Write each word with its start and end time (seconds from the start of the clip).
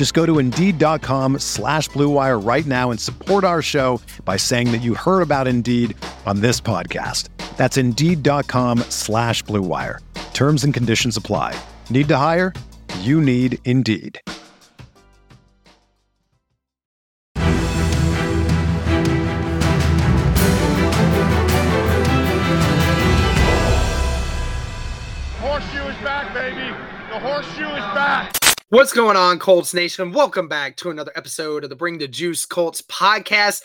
Just 0.00 0.14
go 0.14 0.24
to 0.24 0.38
Indeed.com 0.38 1.40
slash 1.40 1.90
BlueWire 1.90 2.42
right 2.42 2.64
now 2.64 2.90
and 2.90 2.98
support 2.98 3.44
our 3.44 3.60
show 3.60 4.00
by 4.24 4.38
saying 4.38 4.72
that 4.72 4.80
you 4.80 4.94
heard 4.94 5.20
about 5.20 5.46
Indeed 5.46 5.94
on 6.24 6.40
this 6.40 6.58
podcast. 6.58 7.28
That's 7.58 7.76
Indeed.com 7.76 8.78
slash 8.88 9.44
BlueWire. 9.44 9.98
Terms 10.32 10.64
and 10.64 10.72
conditions 10.72 11.18
apply. 11.18 11.54
Need 11.90 12.08
to 12.08 12.16
hire? 12.16 12.54
You 13.00 13.20
need 13.20 13.58
Indeed. 13.66 14.22
Horseshoe 25.36 25.88
is 25.88 25.96
back, 26.02 26.32
baby. 26.32 26.70
The 27.10 27.18
horseshoe 27.18 27.68
is 27.68 27.84
back. 27.92 28.39
What's 28.72 28.92
going 28.92 29.16
on, 29.16 29.40
Colts 29.40 29.74
Nation? 29.74 30.12
Welcome 30.12 30.46
back 30.46 30.76
to 30.76 30.90
another 30.90 31.10
episode 31.16 31.64
of 31.64 31.70
the 31.70 31.74
Bring 31.74 31.98
the 31.98 32.06
Juice 32.06 32.46
Colts 32.46 32.80
podcast. 32.82 33.62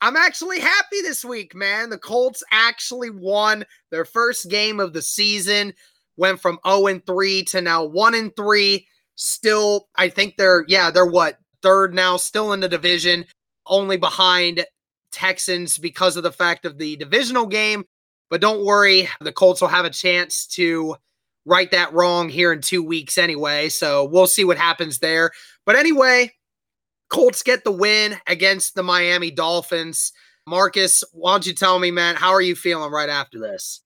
I'm 0.00 0.16
actually 0.16 0.58
happy 0.58 1.00
this 1.00 1.24
week, 1.24 1.54
man. 1.54 1.90
The 1.90 1.96
Colts 1.96 2.42
actually 2.50 3.10
won 3.10 3.64
their 3.92 4.04
first 4.04 4.50
game 4.50 4.80
of 4.80 4.92
the 4.92 5.00
season, 5.00 5.74
went 6.16 6.40
from 6.40 6.58
0 6.66 6.88
and 6.88 7.06
3 7.06 7.44
to 7.44 7.60
now 7.60 7.84
1 7.84 8.14
and 8.16 8.34
3. 8.34 8.84
Still, 9.14 9.86
I 9.94 10.08
think 10.08 10.34
they're, 10.36 10.64
yeah, 10.66 10.90
they're 10.90 11.06
what, 11.06 11.38
third 11.62 11.94
now, 11.94 12.16
still 12.16 12.52
in 12.52 12.58
the 12.58 12.68
division, 12.68 13.26
only 13.64 13.96
behind 13.96 14.66
Texans 15.12 15.78
because 15.78 16.16
of 16.16 16.24
the 16.24 16.32
fact 16.32 16.64
of 16.64 16.78
the 16.78 16.96
divisional 16.96 17.46
game. 17.46 17.84
But 18.28 18.40
don't 18.40 18.66
worry, 18.66 19.08
the 19.20 19.30
Colts 19.30 19.60
will 19.60 19.68
have 19.68 19.84
a 19.84 19.90
chance 19.90 20.48
to 20.48 20.96
right 21.48 21.70
that 21.70 21.92
wrong 21.92 22.28
here 22.28 22.52
in 22.52 22.60
two 22.60 22.82
weeks 22.82 23.18
anyway. 23.18 23.68
So 23.70 24.04
we'll 24.04 24.26
see 24.26 24.44
what 24.44 24.58
happens 24.58 24.98
there. 24.98 25.30
But 25.64 25.76
anyway, 25.76 26.32
Colts 27.08 27.42
get 27.42 27.64
the 27.64 27.72
win 27.72 28.16
against 28.26 28.74
the 28.74 28.82
Miami 28.82 29.30
Dolphins. 29.30 30.12
Marcus, 30.46 31.02
why 31.12 31.32
don't 31.32 31.46
you 31.46 31.54
tell 31.54 31.78
me, 31.78 31.90
man, 31.90 32.16
how 32.16 32.30
are 32.30 32.40
you 32.40 32.54
feeling 32.54 32.90
right 32.92 33.08
after 33.08 33.38
this? 33.38 33.80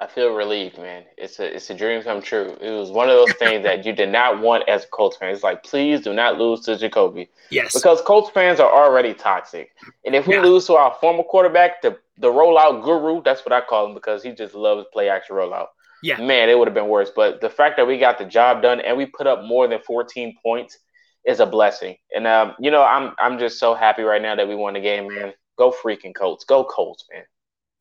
I 0.00 0.06
feel 0.06 0.32
relieved, 0.32 0.78
man. 0.78 1.04
It's 1.16 1.40
a 1.40 1.56
it's 1.56 1.70
a 1.70 1.74
dream 1.74 2.02
come 2.02 2.22
true. 2.22 2.56
It 2.60 2.70
was 2.70 2.90
one 2.90 3.08
of 3.08 3.16
those 3.16 3.32
things 3.38 3.64
that 3.64 3.84
you 3.84 3.92
did 3.92 4.10
not 4.10 4.40
want 4.40 4.68
as 4.68 4.84
a 4.84 4.86
Colts 4.88 5.16
fan. 5.16 5.32
It's 5.32 5.42
like, 5.42 5.64
please 5.64 6.00
do 6.00 6.12
not 6.12 6.38
lose 6.38 6.60
to 6.62 6.76
Jacoby. 6.78 7.28
Yes. 7.50 7.74
Because 7.74 8.00
Colts 8.02 8.30
fans 8.30 8.60
are 8.60 8.70
already 8.70 9.12
toxic. 9.12 9.70
And 10.04 10.14
if 10.14 10.28
we 10.28 10.34
Yeah. 10.34 10.42
lose 10.42 10.66
to 10.66 10.74
our 10.74 10.96
former 11.00 11.24
quarterback, 11.24 11.82
the 11.82 11.98
the 12.18 12.28
rollout 12.28 12.84
guru, 12.84 13.22
that's 13.22 13.44
what 13.44 13.52
I 13.52 13.60
call 13.60 13.86
him 13.86 13.94
because 13.94 14.22
he 14.22 14.32
just 14.32 14.54
loves 14.54 14.86
play 14.92 15.08
action 15.08 15.34
rollout. 15.34 15.68
Yeah. 16.02 16.20
Man, 16.20 16.48
it 16.48 16.58
would 16.58 16.68
have 16.68 16.74
been 16.74 16.88
worse. 16.88 17.10
But 17.14 17.40
the 17.40 17.50
fact 17.50 17.76
that 17.76 17.86
we 17.86 17.98
got 17.98 18.18
the 18.18 18.24
job 18.24 18.62
done 18.62 18.80
and 18.80 18.96
we 18.96 19.06
put 19.06 19.26
up 19.26 19.44
more 19.44 19.66
than 19.66 19.80
14 19.86 20.34
points 20.42 20.78
is 21.24 21.40
a 21.40 21.46
blessing. 21.46 21.96
And 22.14 22.26
um, 22.26 22.54
you 22.58 22.70
know, 22.70 22.82
I'm 22.82 23.14
I'm 23.18 23.38
just 23.38 23.58
so 23.58 23.74
happy 23.74 24.02
right 24.02 24.22
now 24.22 24.34
that 24.34 24.48
we 24.48 24.54
won 24.54 24.74
the 24.74 24.80
game, 24.80 25.08
man. 25.08 25.32
Go 25.58 25.72
freaking 25.72 26.14
Colts. 26.14 26.44
Go 26.44 26.64
Colts, 26.64 27.04
man. 27.12 27.24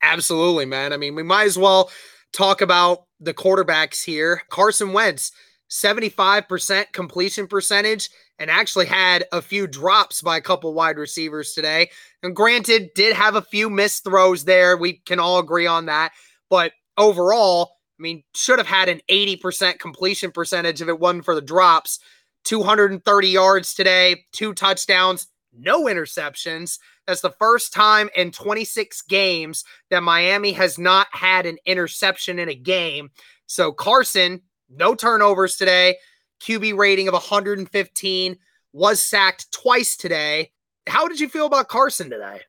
Absolutely, 0.01 0.65
man. 0.65 0.93
I 0.93 0.97
mean, 0.97 1.15
we 1.15 1.23
might 1.23 1.45
as 1.45 1.57
well 1.57 1.89
talk 2.33 2.61
about 2.61 3.05
the 3.19 3.33
quarterbacks 3.33 4.03
here. 4.03 4.43
Carson 4.49 4.93
Wentz, 4.93 5.31
75% 5.69 6.91
completion 6.91 7.47
percentage, 7.47 8.09
and 8.39 8.51
actually 8.51 8.85
had 8.85 9.25
a 9.31 9.41
few 9.41 9.65
drops 9.65 10.21
by 10.21 10.37
a 10.37 10.41
couple 10.41 10.73
wide 10.73 10.97
receivers 10.97 11.53
today. 11.53 11.89
And 12.21 12.35
granted, 12.35 12.89
did 12.95 13.15
have 13.15 13.35
a 13.35 13.41
few 13.41 13.69
missed 13.69 14.03
throws 14.03 14.45
there. 14.45 14.77
We 14.77 15.01
can 15.05 15.19
all 15.19 15.39
agree 15.39 15.67
on 15.67 15.87
that. 15.87 16.11
But 16.49 16.73
overall, 16.97 17.76
I 17.97 18.01
mean, 18.01 18.23
should 18.35 18.59
have 18.59 18.67
had 18.67 18.89
an 18.89 19.01
80% 19.09 19.79
completion 19.79 20.31
percentage 20.31 20.81
if 20.81 20.87
it 20.87 20.99
wasn't 20.99 21.25
for 21.25 21.35
the 21.35 21.41
drops. 21.41 21.99
230 22.43 23.27
yards 23.27 23.73
today, 23.73 24.25
two 24.31 24.53
touchdowns, 24.53 25.27
no 25.57 25.85
interceptions. 25.85 26.79
That's 27.07 27.21
the 27.21 27.33
first 27.39 27.73
time 27.73 28.09
in 28.15 28.31
26 28.31 29.01
games 29.03 29.63
that 29.89 30.03
Miami 30.03 30.51
has 30.53 30.77
not 30.77 31.07
had 31.11 31.45
an 31.45 31.57
interception 31.65 32.39
in 32.39 32.49
a 32.49 32.55
game. 32.55 33.09
So 33.47 33.71
Carson, 33.71 34.41
no 34.69 34.93
turnovers 34.93 35.55
today, 35.55 35.97
QB 36.41 36.77
rating 36.77 37.07
of 37.07 37.13
115, 37.13 38.37
was 38.73 39.01
sacked 39.01 39.51
twice 39.51 39.97
today. 39.97 40.51
How 40.85 41.07
did 41.07 41.19
you 41.19 41.27
feel 41.27 41.47
about 41.47 41.67
Carson 41.67 42.09
today? 42.09 42.41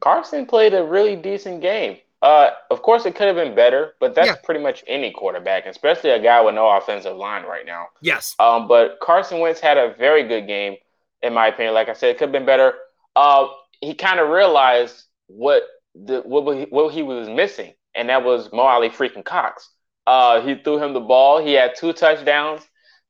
Carson 0.00 0.46
played 0.46 0.74
a 0.74 0.84
really 0.84 1.16
decent 1.16 1.62
game. 1.62 1.98
Uh, 2.22 2.50
of 2.70 2.82
course, 2.82 3.04
it 3.06 3.14
could 3.14 3.26
have 3.26 3.36
been 3.36 3.54
better, 3.54 3.94
but 4.00 4.14
that's 4.14 4.28
Yeah. 4.28 4.36
pretty 4.42 4.60
much 4.60 4.82
any 4.86 5.12
quarterback, 5.12 5.66
especially 5.66 6.10
a 6.10 6.18
guy 6.18 6.40
with 6.40 6.54
no 6.54 6.68
offensive 6.68 7.16
line 7.16 7.44
right 7.44 7.66
now. 7.66 7.88
Yes. 8.00 8.34
Um, 8.38 8.66
but 8.68 8.98
Carson 9.00 9.38
Wentz 9.38 9.60
had 9.60 9.76
a 9.76 9.94
very 9.98 10.22
good 10.26 10.46
game, 10.46 10.76
in 11.22 11.34
my 11.34 11.48
opinion. 11.48 11.74
Like 11.74 11.88
I 11.88 11.92
said, 11.92 12.10
it 12.10 12.14
could 12.18 12.28
have 12.28 12.32
been 12.32 12.46
better. 12.46 12.74
Uh, 13.14 13.48
he 13.80 13.94
kind 13.94 14.18
of 14.18 14.28
realized 14.30 15.04
what 15.26 15.64
the 15.94 16.22
what 16.22 16.56
he, 16.56 16.64
what 16.64 16.92
he 16.92 17.02
was 17.02 17.28
missing, 17.28 17.74
and 17.94 18.08
that 18.08 18.24
was 18.24 18.50
Mo 18.52 18.62
Ali 18.62 18.88
freaking 18.90 19.24
Cox. 19.24 19.70
Uh, 20.06 20.40
he 20.40 20.54
threw 20.56 20.78
him 20.82 20.94
the 20.94 21.00
ball. 21.00 21.38
He 21.44 21.52
had 21.52 21.74
two 21.76 21.92
touchdowns. 21.92 22.62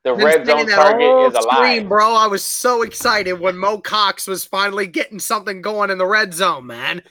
The 0.05 0.15
Been 0.15 0.25
red 0.25 0.47
zone 0.47 0.69
target 0.69 1.33
is 1.33 1.35
alive. 1.35 1.57
screen, 1.57 1.89
bro. 1.89 2.15
I 2.15 2.27
was 2.29 2.45
so 2.45 2.83
excited 2.83 3.35
when 3.35 3.57
Mo 3.57 3.79
Cox 3.81 4.27
was 4.27 4.45
finally 4.45 4.87
getting 4.87 5.19
something 5.19 5.63
going 5.63 5.91
in 5.91 5.99
the 5.99 6.07
red 6.07 6.33
zone, 6.33 6.67
man. 6.67 7.03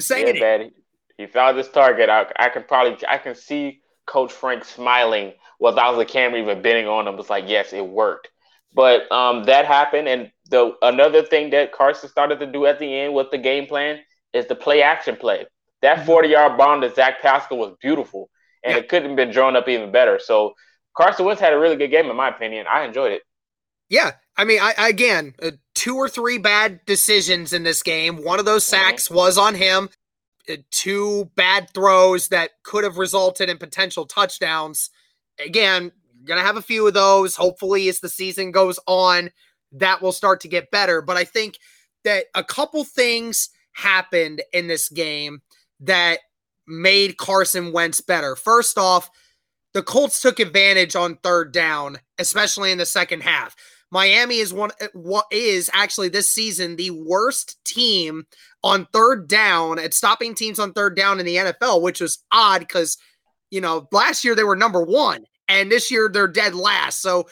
Saying 0.00 0.36
Yeah, 0.36 0.58
man. 0.58 0.70
He, 1.18 1.26
found 1.26 1.56
his 1.56 1.68
target. 1.68 2.08
I, 2.08 2.26
I 2.36 2.48
can 2.50 2.64
probably 2.64 2.98
I 3.08 3.18
can 3.18 3.34
see 3.34 3.80
Coach 4.06 4.32
Frank 4.32 4.64
smiling 4.64 5.32
without 5.58 5.96
the 5.96 6.04
camera 6.04 6.40
even 6.40 6.62
bending 6.62 6.86
on 6.86 7.08
him. 7.08 7.18
It's 7.18 7.30
like, 7.30 7.44
yes, 7.48 7.72
it 7.72 7.86
worked. 7.86 8.28
But 8.74 9.10
um, 9.10 9.44
that 9.44 9.64
happened, 9.64 10.06
and 10.08 10.30
the 10.50 10.74
another 10.82 11.22
thing 11.22 11.50
that 11.50 11.72
Carson 11.72 12.10
started 12.10 12.40
to 12.40 12.46
do 12.46 12.66
at 12.66 12.78
the 12.78 12.94
end 13.00 13.14
with 13.14 13.30
the 13.30 13.38
game 13.38 13.66
plan 13.66 14.00
is 14.34 14.46
the 14.46 14.54
play 14.54 14.82
action 14.82 15.16
play. 15.16 15.46
That 15.82 15.98
Mhm. 16.00 16.06
40 16.06 16.28
yard 16.28 16.58
bomb 16.58 16.82
to 16.82 16.94
Zach 16.94 17.22
Pascal 17.22 17.56
was 17.58 17.74
beautiful, 17.80 18.28
and 18.62 18.74
Yeah. 18.74 18.80
it 18.80 18.88
couldn't 18.88 19.08
have 19.10 19.16
been 19.16 19.30
drawn 19.30 19.56
up 19.56 19.68
even 19.68 19.92
better. 19.92 20.18
So 20.18 20.54
Carson 20.94 21.24
Wentz 21.24 21.40
had 21.40 21.54
a 21.54 21.58
really 21.58 21.76
good 21.76 21.90
game, 21.90 22.10
in 22.10 22.16
my 22.16 22.28
opinion. 22.28 22.66
I 22.66 22.84
enjoyed 22.84 23.12
it. 23.12 23.22
Yeah, 23.88 24.12
I 24.36 24.44
mean, 24.44 24.60
I 24.60 24.74
again, 24.88 25.34
uh, 25.40 25.52
two 25.74 25.96
or 25.96 26.08
three 26.08 26.36
bad 26.38 26.84
decisions 26.84 27.52
in 27.52 27.62
this 27.62 27.82
game. 27.82 28.22
One 28.24 28.38
of 28.38 28.44
those 28.44 28.66
sacks 28.66 29.10
was 29.10 29.38
on 29.38 29.54
him. 29.54 29.88
Uh, 30.50 30.56
two 30.70 31.30
bad 31.34 31.68
throws 31.74 32.28
that 32.28 32.50
could 32.62 32.84
have 32.84 32.98
resulted 32.98 33.48
in 33.48 33.58
potential 33.58 34.06
touchdowns. 34.06 34.90
Again, 35.38 35.92
you're 36.18 36.26
gonna 36.26 36.46
have 36.46 36.56
a 36.56 36.62
few 36.62 36.86
of 36.86 36.94
those. 36.94 37.36
Hopefully, 37.36 37.88
as 37.88 38.00
the 38.00 38.08
season 38.08 38.50
goes 38.52 38.78
on, 38.86 39.30
that 39.72 40.00
will 40.02 40.12
start 40.12 40.40
to 40.40 40.48
get 40.48 40.70
better. 40.70 41.02
But 41.02 41.16
I 41.16 41.24
think 41.24 41.58
that 42.04 42.26
a 42.34 42.44
couple 42.44 42.84
things 42.84 43.50
happened 43.72 44.42
in 44.52 44.68
this 44.68 44.88
game 44.88 45.42
that 45.80 46.20
made 46.66 47.16
Carson 47.16 47.72
Wentz 47.72 48.00
better. 48.00 48.36
First 48.36 48.78
off, 48.78 49.10
the 49.74 49.82
Colts 49.82 50.20
took 50.20 50.40
advantage 50.40 50.96
on 50.96 51.16
third 51.16 51.52
down, 51.52 51.98
especially 52.18 52.72
in 52.72 52.78
the 52.78 52.86
second 52.86 53.22
half. 53.22 53.54
Miami 53.90 54.38
is 54.38 54.52
one 54.52 54.70
eh, 54.80 54.88
what 54.92 55.26
is 55.30 55.70
actually 55.72 56.08
this 56.08 56.28
season 56.28 56.76
the 56.76 56.90
worst 56.90 57.62
team 57.64 58.26
on 58.64 58.86
third 58.92 59.28
down 59.28 59.78
at 59.78 59.94
stopping 59.94 60.34
teams 60.34 60.58
on 60.58 60.72
third 60.72 60.96
down 60.96 61.20
in 61.20 61.26
the 61.26 61.36
NFL, 61.36 61.82
which 61.82 62.00
was 62.00 62.24
odd 62.32 62.60
because 62.60 62.98
you 63.50 63.60
know 63.60 63.88
last 63.92 64.24
year 64.24 64.34
they 64.34 64.44
were 64.44 64.56
number 64.56 64.82
one 64.82 65.24
and 65.48 65.70
this 65.70 65.90
year 65.90 66.10
they're 66.12 66.28
dead 66.28 66.54
last. 66.54 67.00
So 67.00 67.26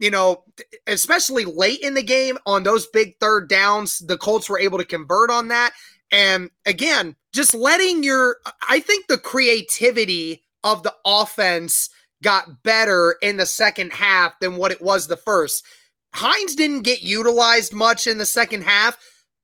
you 0.00 0.10
know, 0.10 0.44
especially 0.86 1.44
late 1.44 1.80
in 1.80 1.94
the 1.94 2.02
game 2.02 2.38
on 2.46 2.62
those 2.62 2.86
big 2.86 3.16
third 3.20 3.48
downs, 3.48 3.98
the 3.98 4.16
Colts 4.16 4.48
were 4.48 4.58
able 4.58 4.78
to 4.78 4.84
convert 4.84 5.30
on 5.30 5.48
that. 5.48 5.72
And 6.10 6.50
again, 6.66 7.14
just 7.32 7.54
letting 7.54 8.02
your, 8.02 8.38
I 8.68 8.80
think 8.80 9.06
the 9.06 9.18
creativity 9.18 10.42
of 10.64 10.82
the 10.82 10.94
offense 11.04 11.90
got 12.22 12.62
better 12.62 13.16
in 13.22 13.36
the 13.36 13.46
second 13.46 13.92
half 13.92 14.38
than 14.40 14.56
what 14.56 14.72
it 14.72 14.82
was 14.82 15.06
the 15.06 15.16
first. 15.18 15.64
Hines 16.12 16.54
didn't 16.54 16.82
get 16.82 17.02
utilized 17.02 17.72
much 17.72 18.06
in 18.06 18.18
the 18.18 18.26
second 18.26 18.62
half, 18.62 18.98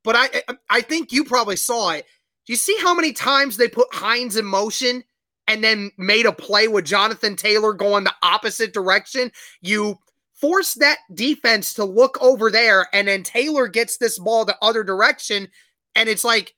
but 0.04 0.16
I 0.16 0.42
I 0.68 0.80
think 0.80 1.12
you 1.12 1.24
probably 1.24 1.56
saw 1.56 1.90
it. 1.90 2.06
Do 2.46 2.52
you 2.52 2.56
see 2.56 2.76
how 2.80 2.94
many 2.94 3.12
times 3.12 3.56
they 3.56 3.68
put 3.68 3.92
Hines 3.92 4.36
in 4.36 4.44
motion 4.44 5.02
and 5.48 5.62
then 5.62 5.90
made 5.96 6.26
a 6.26 6.32
play 6.32 6.68
with 6.68 6.84
Jonathan 6.84 7.36
Taylor 7.36 7.72
going 7.72 8.04
the 8.04 8.14
opposite 8.22 8.72
direction? 8.72 9.30
You 9.60 9.98
force 10.34 10.74
that 10.74 10.98
defense 11.14 11.74
to 11.74 11.84
look 11.84 12.20
over 12.20 12.50
there, 12.50 12.88
and 12.92 13.08
then 13.08 13.22
Taylor 13.22 13.68
gets 13.68 13.96
this 13.96 14.18
ball 14.18 14.44
the 14.44 14.58
other 14.60 14.84
direction, 14.84 15.48
and 15.94 16.08
it's 16.08 16.24
like 16.24 16.54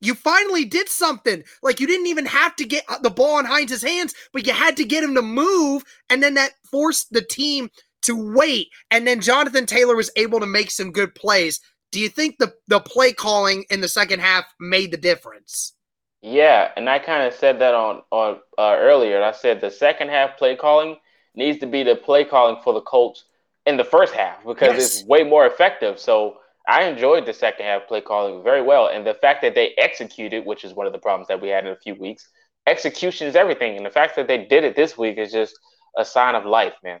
you 0.00 0.14
finally 0.14 0.64
did 0.64 0.88
something. 0.88 1.42
Like 1.62 1.80
you 1.80 1.86
didn't 1.86 2.06
even 2.06 2.26
have 2.26 2.54
to 2.56 2.64
get 2.64 2.84
the 3.02 3.10
ball 3.10 3.38
in 3.38 3.46
Hines' 3.46 3.82
hands, 3.82 4.14
but 4.32 4.46
you 4.46 4.52
had 4.52 4.76
to 4.76 4.84
get 4.84 5.02
him 5.02 5.14
to 5.14 5.22
move, 5.22 5.84
and 6.10 6.22
then 6.22 6.34
that 6.34 6.52
forced 6.70 7.12
the 7.12 7.22
team 7.22 7.70
to 8.02 8.34
wait. 8.34 8.68
And 8.90 9.06
then 9.06 9.20
Jonathan 9.20 9.66
Taylor 9.66 9.96
was 9.96 10.10
able 10.16 10.40
to 10.40 10.46
make 10.46 10.70
some 10.70 10.92
good 10.92 11.14
plays. 11.14 11.60
Do 11.90 12.00
you 12.00 12.08
think 12.08 12.36
the 12.38 12.52
the 12.66 12.80
play 12.80 13.12
calling 13.12 13.64
in 13.70 13.80
the 13.80 13.88
second 13.88 14.20
half 14.20 14.44
made 14.60 14.90
the 14.90 14.96
difference? 14.96 15.74
Yeah, 16.20 16.70
and 16.76 16.88
I 16.90 16.98
kind 16.98 17.26
of 17.26 17.34
said 17.34 17.60
that 17.60 17.74
on 17.74 18.02
on 18.10 18.40
uh, 18.58 18.76
earlier. 18.78 19.22
I 19.22 19.32
said 19.32 19.60
the 19.60 19.70
second 19.70 20.10
half 20.10 20.36
play 20.36 20.56
calling 20.56 20.96
needs 21.34 21.58
to 21.60 21.66
be 21.66 21.82
the 21.82 21.94
play 21.94 22.24
calling 22.24 22.60
for 22.62 22.74
the 22.74 22.80
Colts 22.80 23.24
in 23.66 23.76
the 23.76 23.84
first 23.84 24.12
half 24.12 24.44
because 24.44 24.76
yes. 24.76 25.00
it's 25.00 25.04
way 25.04 25.22
more 25.22 25.46
effective. 25.46 25.98
So 25.98 26.38
I 26.68 26.84
enjoyed 26.84 27.24
the 27.24 27.32
second 27.32 27.64
half 27.64 27.86
play 27.86 28.00
calling 28.00 28.42
very 28.42 28.62
well, 28.62 28.88
and 28.88 29.06
the 29.06 29.14
fact 29.14 29.42
that 29.42 29.54
they 29.54 29.74
executed, 29.78 30.44
which 30.44 30.64
is 30.64 30.74
one 30.74 30.86
of 30.86 30.92
the 30.92 30.98
problems 30.98 31.28
that 31.28 31.40
we 31.40 31.48
had 31.48 31.64
in 31.64 31.72
a 31.72 31.76
few 31.76 31.94
weeks. 31.94 32.28
Execution 32.66 33.26
is 33.26 33.36
everything, 33.36 33.76
and 33.76 33.86
the 33.86 33.90
fact 33.90 34.14
that 34.16 34.28
they 34.28 34.44
did 34.44 34.64
it 34.64 34.76
this 34.76 34.98
week 34.98 35.16
is 35.16 35.32
just 35.32 35.58
a 35.96 36.04
sign 36.04 36.34
of 36.34 36.44
life, 36.44 36.74
man. 36.84 37.00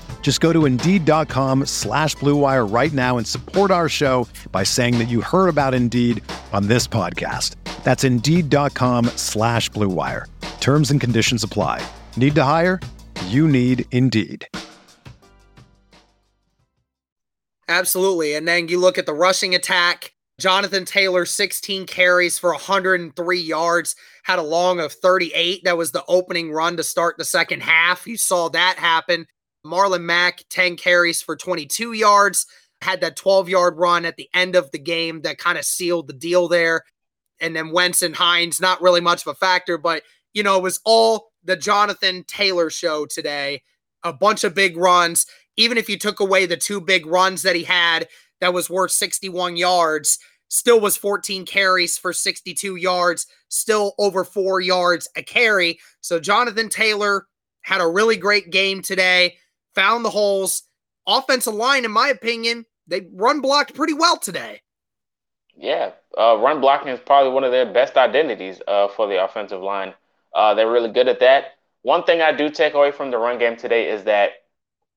Just 0.21 0.39
go 0.39 0.53
to 0.53 0.65
Indeed.com 0.65 1.65
slash 1.65 2.15
BlueWire 2.15 2.71
right 2.71 2.93
now 2.93 3.17
and 3.17 3.27
support 3.27 3.69
our 3.69 3.89
show 3.89 4.27
by 4.53 4.63
saying 4.63 4.97
that 4.99 5.09
you 5.09 5.19
heard 5.19 5.49
about 5.49 5.73
Indeed 5.73 6.23
on 6.53 6.67
this 6.67 6.87
podcast. 6.87 7.55
That's 7.83 8.05
Indeed.com 8.05 9.05
slash 9.17 9.69
BlueWire. 9.71 10.25
Terms 10.61 10.91
and 10.91 11.01
conditions 11.01 11.43
apply. 11.43 11.85
Need 12.15 12.35
to 12.35 12.43
hire? 12.43 12.79
You 13.27 13.47
need 13.47 13.85
Indeed. 13.91 14.47
Absolutely. 17.67 18.35
And 18.35 18.47
then 18.47 18.67
you 18.67 18.79
look 18.79 18.97
at 18.97 19.05
the 19.05 19.13
rushing 19.13 19.55
attack. 19.55 20.13
Jonathan 20.39 20.85
Taylor, 20.85 21.25
16 21.25 21.85
carries 21.85 22.39
for 22.39 22.49
103 22.51 23.39
yards, 23.39 23.95
had 24.23 24.39
a 24.39 24.43
long 24.43 24.79
of 24.79 24.91
38. 24.91 25.63
That 25.63 25.77
was 25.77 25.91
the 25.91 26.03
opening 26.07 26.51
run 26.51 26.77
to 26.77 26.83
start 26.83 27.17
the 27.17 27.25
second 27.25 27.61
half. 27.61 28.07
You 28.07 28.17
saw 28.17 28.49
that 28.49 28.77
happen. 28.77 29.27
Marlon 29.65 30.03
Mack, 30.03 30.43
10 30.49 30.75
carries 30.75 31.21
for 31.21 31.35
22 31.35 31.93
yards, 31.93 32.45
had 32.81 33.01
that 33.01 33.15
12 33.15 33.49
yard 33.49 33.77
run 33.77 34.05
at 34.05 34.17
the 34.17 34.29
end 34.33 34.55
of 34.55 34.71
the 34.71 34.79
game 34.79 35.21
that 35.21 35.37
kind 35.37 35.57
of 35.57 35.65
sealed 35.65 36.07
the 36.07 36.13
deal 36.13 36.47
there. 36.47 36.83
And 37.39 37.55
then 37.55 37.71
Wentz 37.71 38.01
and 38.01 38.15
Hines, 38.15 38.59
not 38.59 38.81
really 38.81 39.01
much 39.01 39.25
of 39.25 39.31
a 39.31 39.35
factor, 39.35 39.77
but, 39.77 40.03
you 40.33 40.43
know, 40.43 40.57
it 40.57 40.63
was 40.63 40.79
all 40.85 41.31
the 41.43 41.55
Jonathan 41.55 42.23
Taylor 42.27 42.69
show 42.69 43.05
today. 43.05 43.63
A 44.03 44.13
bunch 44.13 44.43
of 44.43 44.55
big 44.55 44.77
runs. 44.77 45.25
Even 45.57 45.77
if 45.77 45.89
you 45.89 45.97
took 45.97 46.19
away 46.19 46.45
the 46.45 46.57
two 46.57 46.81
big 46.81 47.05
runs 47.05 47.41
that 47.43 47.55
he 47.55 47.63
had, 47.63 48.07
that 48.39 48.53
was 48.53 48.69
worth 48.69 48.91
61 48.91 49.57
yards, 49.57 50.17
still 50.47 50.79
was 50.79 50.97
14 50.97 51.45
carries 51.45 51.97
for 51.97 52.13
62 52.13 52.75
yards, 52.75 53.27
still 53.49 53.93
over 53.99 54.23
four 54.23 54.59
yards 54.59 55.07
a 55.15 55.21
carry. 55.21 55.79
So 56.01 56.19
Jonathan 56.19 56.69
Taylor 56.69 57.27
had 57.61 57.81
a 57.81 57.87
really 57.87 58.17
great 58.17 58.49
game 58.49 58.81
today 58.81 59.35
found 59.75 60.05
the 60.05 60.09
holes. 60.09 60.63
Offensive 61.07 61.53
line, 61.53 61.83
in 61.83 61.91
my 61.91 62.09
opinion, 62.09 62.65
they 62.87 63.07
run 63.13 63.41
blocked 63.41 63.73
pretty 63.73 63.93
well 63.93 64.17
today. 64.17 64.61
Yeah, 65.55 65.91
uh, 66.17 66.37
run 66.37 66.61
blocking 66.61 66.89
is 66.89 66.99
probably 66.99 67.31
one 67.31 67.43
of 67.43 67.51
their 67.51 67.71
best 67.71 67.97
identities 67.97 68.61
uh, 68.67 68.87
for 68.89 69.07
the 69.07 69.23
offensive 69.23 69.61
line. 69.61 69.93
Uh, 70.33 70.53
they're 70.53 70.71
really 70.71 70.91
good 70.91 71.07
at 71.07 71.19
that. 71.19 71.55
One 71.83 72.03
thing 72.03 72.21
I 72.21 72.31
do 72.31 72.49
take 72.49 72.73
away 72.73 72.91
from 72.91 73.11
the 73.11 73.17
run 73.17 73.39
game 73.39 73.55
today 73.57 73.89
is 73.89 74.03
that 74.03 74.31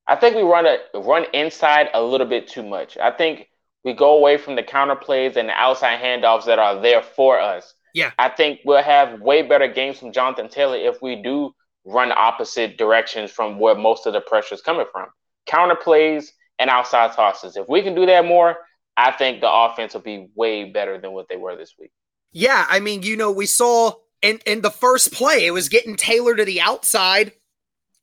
I 0.06 0.16
think 0.16 0.36
we 0.36 0.42
run 0.42 0.66
a 0.66 1.00
run 1.00 1.24
inside 1.32 1.88
a 1.94 2.02
little 2.02 2.26
bit 2.26 2.46
too 2.46 2.62
much. 2.62 2.98
I 2.98 3.10
think 3.10 3.48
we 3.84 3.94
go 3.94 4.16
away 4.16 4.36
from 4.36 4.54
the 4.56 4.62
counter 4.62 4.96
plays 4.96 5.36
and 5.36 5.48
the 5.48 5.54
outside 5.54 6.00
handoffs 6.00 6.44
that 6.46 6.58
are 6.58 6.80
there 6.80 7.02
for 7.02 7.40
us. 7.40 7.74
Yeah, 7.94 8.10
I 8.18 8.28
think 8.28 8.60
we'll 8.64 8.82
have 8.82 9.20
way 9.20 9.42
better 9.42 9.68
games 9.68 9.98
from 9.98 10.12
Jonathan 10.12 10.48
Taylor 10.48 10.76
if 10.76 11.00
we 11.00 11.22
do 11.22 11.54
run 11.84 12.12
opposite 12.12 12.78
directions 12.78 13.30
from 13.30 13.58
where 13.58 13.74
most 13.74 14.06
of 14.06 14.12
the 14.12 14.20
pressure 14.20 14.54
is 14.54 14.62
coming 14.62 14.86
from. 14.90 15.08
Counter 15.46 15.76
plays 15.76 16.32
and 16.58 16.70
outside 16.70 17.12
tosses. 17.12 17.56
If 17.56 17.68
we 17.68 17.82
can 17.82 17.94
do 17.94 18.06
that 18.06 18.24
more, 18.24 18.56
I 18.96 19.10
think 19.10 19.40
the 19.40 19.52
offense 19.52 19.94
will 19.94 20.00
be 20.00 20.28
way 20.34 20.70
better 20.70 21.00
than 21.00 21.12
what 21.12 21.28
they 21.28 21.36
were 21.36 21.56
this 21.56 21.74
week. 21.78 21.90
Yeah, 22.32 22.66
I 22.68 22.80
mean, 22.80 23.02
you 23.02 23.16
know, 23.16 23.30
we 23.30 23.46
saw 23.46 23.92
in 24.22 24.40
in 24.46 24.60
the 24.62 24.70
first 24.70 25.12
play, 25.12 25.46
it 25.46 25.52
was 25.52 25.68
getting 25.68 25.96
Taylor 25.96 26.34
to 26.34 26.44
the 26.44 26.60
outside. 26.60 27.32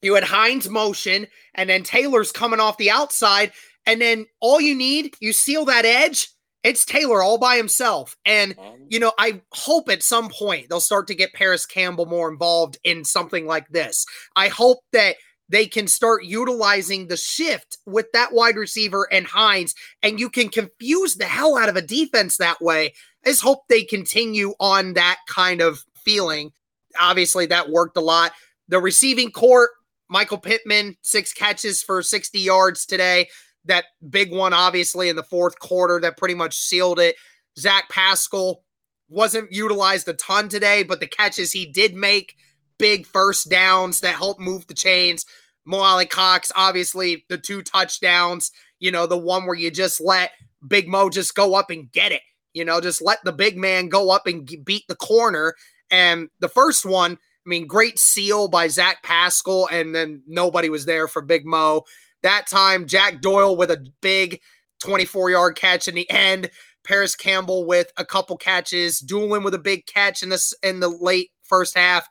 You 0.01 0.15
had 0.15 0.23
Hines 0.23 0.69
motion, 0.69 1.27
and 1.55 1.69
then 1.69 1.83
Taylor's 1.83 2.31
coming 2.31 2.59
off 2.59 2.77
the 2.77 2.91
outside, 2.91 3.51
and 3.85 4.01
then 4.01 4.25
all 4.39 4.59
you 4.59 4.75
need, 4.75 5.15
you 5.19 5.33
seal 5.33 5.65
that 5.65 5.85
edge, 5.85 6.29
it's 6.63 6.85
Taylor 6.85 7.23
all 7.23 7.37
by 7.37 7.57
himself. 7.57 8.15
And, 8.25 8.55
um, 8.59 8.85
you 8.87 8.99
know, 8.99 9.13
I 9.17 9.41
hope 9.51 9.89
at 9.89 10.03
some 10.03 10.29
point 10.29 10.69
they'll 10.69 10.79
start 10.79 11.07
to 11.07 11.15
get 11.15 11.33
Parris 11.33 11.65
Campbell 11.65 12.05
more 12.05 12.31
involved 12.31 12.77
in 12.83 13.03
something 13.03 13.47
like 13.47 13.67
this. 13.69 14.05
I 14.35 14.47
hope 14.47 14.79
that 14.93 15.15
they 15.49 15.65
can 15.65 15.87
start 15.87 16.23
utilizing 16.23 17.07
the 17.07 17.17
shift 17.17 17.77
with 17.85 18.05
that 18.13 18.31
wide 18.31 18.55
receiver 18.55 19.07
and 19.11 19.25
Hines, 19.27 19.75
and 20.01 20.19
you 20.19 20.29
can 20.29 20.49
confuse 20.49 21.15
the 21.15 21.25
hell 21.25 21.57
out 21.57 21.67
of 21.67 21.75
a 21.75 21.81
defense 21.81 22.37
that 22.37 22.61
way. 22.61 22.93
I 23.25 23.29
just 23.29 23.41
hope 23.41 23.67
they 23.67 23.83
continue 23.83 24.53
on 24.59 24.93
that 24.93 25.17
kind 25.27 25.61
of 25.61 25.83
feeling. 26.05 26.51
Obviously, 26.99 27.47
that 27.47 27.69
worked 27.69 27.97
a 27.97 28.01
lot. 28.01 28.31
The 28.69 28.79
receiving 28.79 29.31
court, 29.31 29.71
Michael 30.09 30.37
Pittman, 30.37 30.95
six 31.01 31.33
catches 31.33 31.83
for 31.83 32.01
60 32.01 32.39
yards 32.39 32.85
today 32.85 33.27
that 33.65 33.85
big 34.09 34.31
one, 34.31 34.53
obviously, 34.53 35.09
in 35.09 35.15
the 35.15 35.23
fourth 35.23 35.59
quarter 35.59 35.99
that 36.01 36.17
pretty 36.17 36.35
much 36.35 36.57
sealed 36.57 36.99
it. 36.99 37.15
Zach 37.57 37.89
Pascal 37.89 38.63
wasn't 39.09 39.51
utilized 39.51 40.07
a 40.07 40.13
ton 40.13 40.49
today, 40.49 40.83
but 40.83 40.99
the 40.99 41.07
catches 41.07 41.51
he 41.51 41.65
did 41.65 41.93
make, 41.93 42.35
big 42.77 43.05
first 43.05 43.49
downs 43.49 43.99
that 43.99 44.15
helped 44.15 44.39
move 44.39 44.65
the 44.67 44.73
chains. 44.73 45.25
Mo 45.65 45.79
Alie-Cox, 45.79 46.51
obviously, 46.55 47.25
the 47.29 47.37
two 47.37 47.61
touchdowns, 47.61 48.51
you 48.79 48.91
know, 48.91 49.05
the 49.05 49.17
one 49.17 49.45
where 49.45 49.55
you 49.55 49.69
just 49.69 50.01
let 50.01 50.31
Big 50.67 50.87
Mo 50.87 51.09
just 51.09 51.35
go 51.35 51.53
up 51.55 51.69
and 51.69 51.91
get 51.91 52.11
it, 52.11 52.21
you 52.53 52.65
know, 52.65 52.81
just 52.81 53.01
let 53.01 53.19
the 53.23 53.31
big 53.31 53.57
man 53.57 53.89
go 53.89 54.09
up 54.09 54.27
and 54.27 54.49
beat 54.63 54.83
the 54.87 54.95
corner. 54.95 55.53
And 55.91 56.29
the 56.39 56.49
first 56.49 56.85
one, 56.85 57.13
I 57.13 57.49
mean, 57.49 57.67
great 57.67 57.99
seal 57.99 58.47
by 58.47 58.67
Zach 58.67 59.03
Pascal, 59.03 59.67
and 59.71 59.93
then 59.93 60.23
nobody 60.27 60.69
was 60.69 60.85
there 60.85 61.07
for 61.07 61.21
Big 61.21 61.45
Mo. 61.45 61.83
That 62.23 62.47
time, 62.47 62.87
Jack 62.87 63.21
Doyle 63.21 63.55
with 63.55 63.71
a 63.71 63.85
big 64.01 64.39
24 64.81 65.31
yard 65.31 65.55
catch 65.55 65.87
in 65.87 65.95
the 65.95 66.09
end. 66.09 66.49
Parris 66.83 67.15
Campbell 67.15 67.65
with 67.65 67.91
a 67.97 68.05
couple 68.05 68.37
catches, 68.37 69.01
Dulin 69.01 69.43
with 69.43 69.53
a 69.53 69.59
big 69.59 69.85
catch 69.85 70.23
in 70.23 70.29
this 70.29 70.53
in 70.63 70.79
the 70.79 70.89
late 70.89 71.29
first 71.43 71.77
half. 71.77 72.07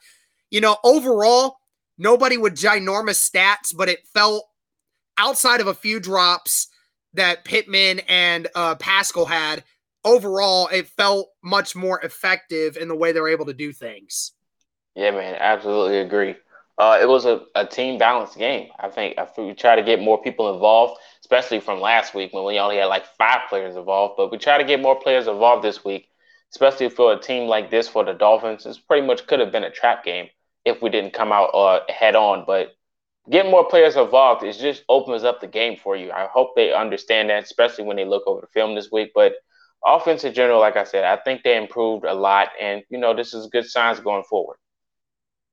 You 0.50 0.60
know, 0.60 0.76
overall, 0.84 1.56
nobody 1.98 2.36
with 2.36 2.54
ginormous 2.54 3.28
stats, 3.28 3.74
but 3.76 3.88
it 3.88 4.06
felt 4.14 4.44
outside 5.18 5.60
of 5.60 5.66
a 5.66 5.74
few 5.74 6.00
drops 6.00 6.68
that 7.14 7.44
Pittman 7.44 8.00
and 8.08 8.48
uh, 8.54 8.76
Pascal 8.76 9.26
had, 9.26 9.64
overall, 10.04 10.68
it 10.68 10.86
felt 10.86 11.28
much 11.42 11.74
more 11.74 12.00
effective 12.00 12.76
in 12.76 12.88
the 12.88 12.96
way 12.96 13.12
they 13.12 13.20
were 13.20 13.28
able 13.28 13.46
to 13.46 13.54
do 13.54 13.72
things. 13.72 14.32
Yeah, 14.94 15.10
man, 15.10 15.36
absolutely 15.38 15.98
agree. 15.98 16.36
Uh, 16.80 16.98
it 16.98 17.06
was 17.06 17.26
a, 17.26 17.42
a 17.56 17.66
team 17.66 17.98
balanced 17.98 18.38
game. 18.38 18.70
I 18.78 18.88
think 18.88 19.16
if 19.18 19.36
we 19.36 19.52
try 19.52 19.76
to 19.76 19.82
get 19.82 20.00
more 20.00 20.22
people 20.22 20.54
involved, 20.54 20.98
especially 21.20 21.60
from 21.60 21.78
last 21.78 22.14
week 22.14 22.32
when 22.32 22.42
we 22.42 22.58
only 22.58 22.78
had 22.78 22.86
like 22.86 23.04
five 23.18 23.40
players 23.50 23.76
involved, 23.76 24.14
but 24.16 24.32
we 24.32 24.38
try 24.38 24.56
to 24.56 24.64
get 24.64 24.80
more 24.80 24.98
players 24.98 25.26
involved 25.26 25.62
this 25.62 25.84
week, 25.84 26.08
especially 26.54 26.88
for 26.88 27.12
a 27.12 27.20
team 27.20 27.48
like 27.48 27.70
this 27.70 27.86
for 27.86 28.02
the 28.02 28.14
Dolphins. 28.14 28.64
This 28.64 28.78
pretty 28.78 29.06
much 29.06 29.26
could 29.26 29.40
have 29.40 29.52
been 29.52 29.64
a 29.64 29.70
trap 29.70 30.04
game 30.04 30.28
if 30.64 30.80
we 30.80 30.88
didn't 30.88 31.12
come 31.12 31.32
out 31.32 31.50
uh, 31.54 31.80
head 31.90 32.16
on. 32.16 32.44
But 32.46 32.68
getting 33.30 33.50
more 33.50 33.68
players 33.68 33.96
involved 33.96 34.42
is 34.42 34.56
just 34.56 34.82
opens 34.88 35.22
up 35.22 35.42
the 35.42 35.48
game 35.48 35.76
for 35.76 35.96
you. 35.96 36.10
I 36.10 36.28
hope 36.32 36.56
they 36.56 36.72
understand 36.72 37.28
that, 37.28 37.42
especially 37.42 37.84
when 37.84 37.98
they 37.98 38.06
look 38.06 38.22
over 38.26 38.40
the 38.40 38.46
film 38.46 38.74
this 38.74 38.90
week. 38.90 39.10
But 39.14 39.34
offense 39.86 40.24
in 40.24 40.32
general, 40.32 40.60
like 40.60 40.78
I 40.78 40.84
said, 40.84 41.04
I 41.04 41.18
think 41.22 41.42
they 41.42 41.58
improved 41.58 42.06
a 42.06 42.14
lot, 42.14 42.48
and 42.58 42.84
you 42.88 42.96
know 42.96 43.14
this 43.14 43.34
is 43.34 43.48
good 43.48 43.66
signs 43.66 44.00
going 44.00 44.24
forward. 44.24 44.56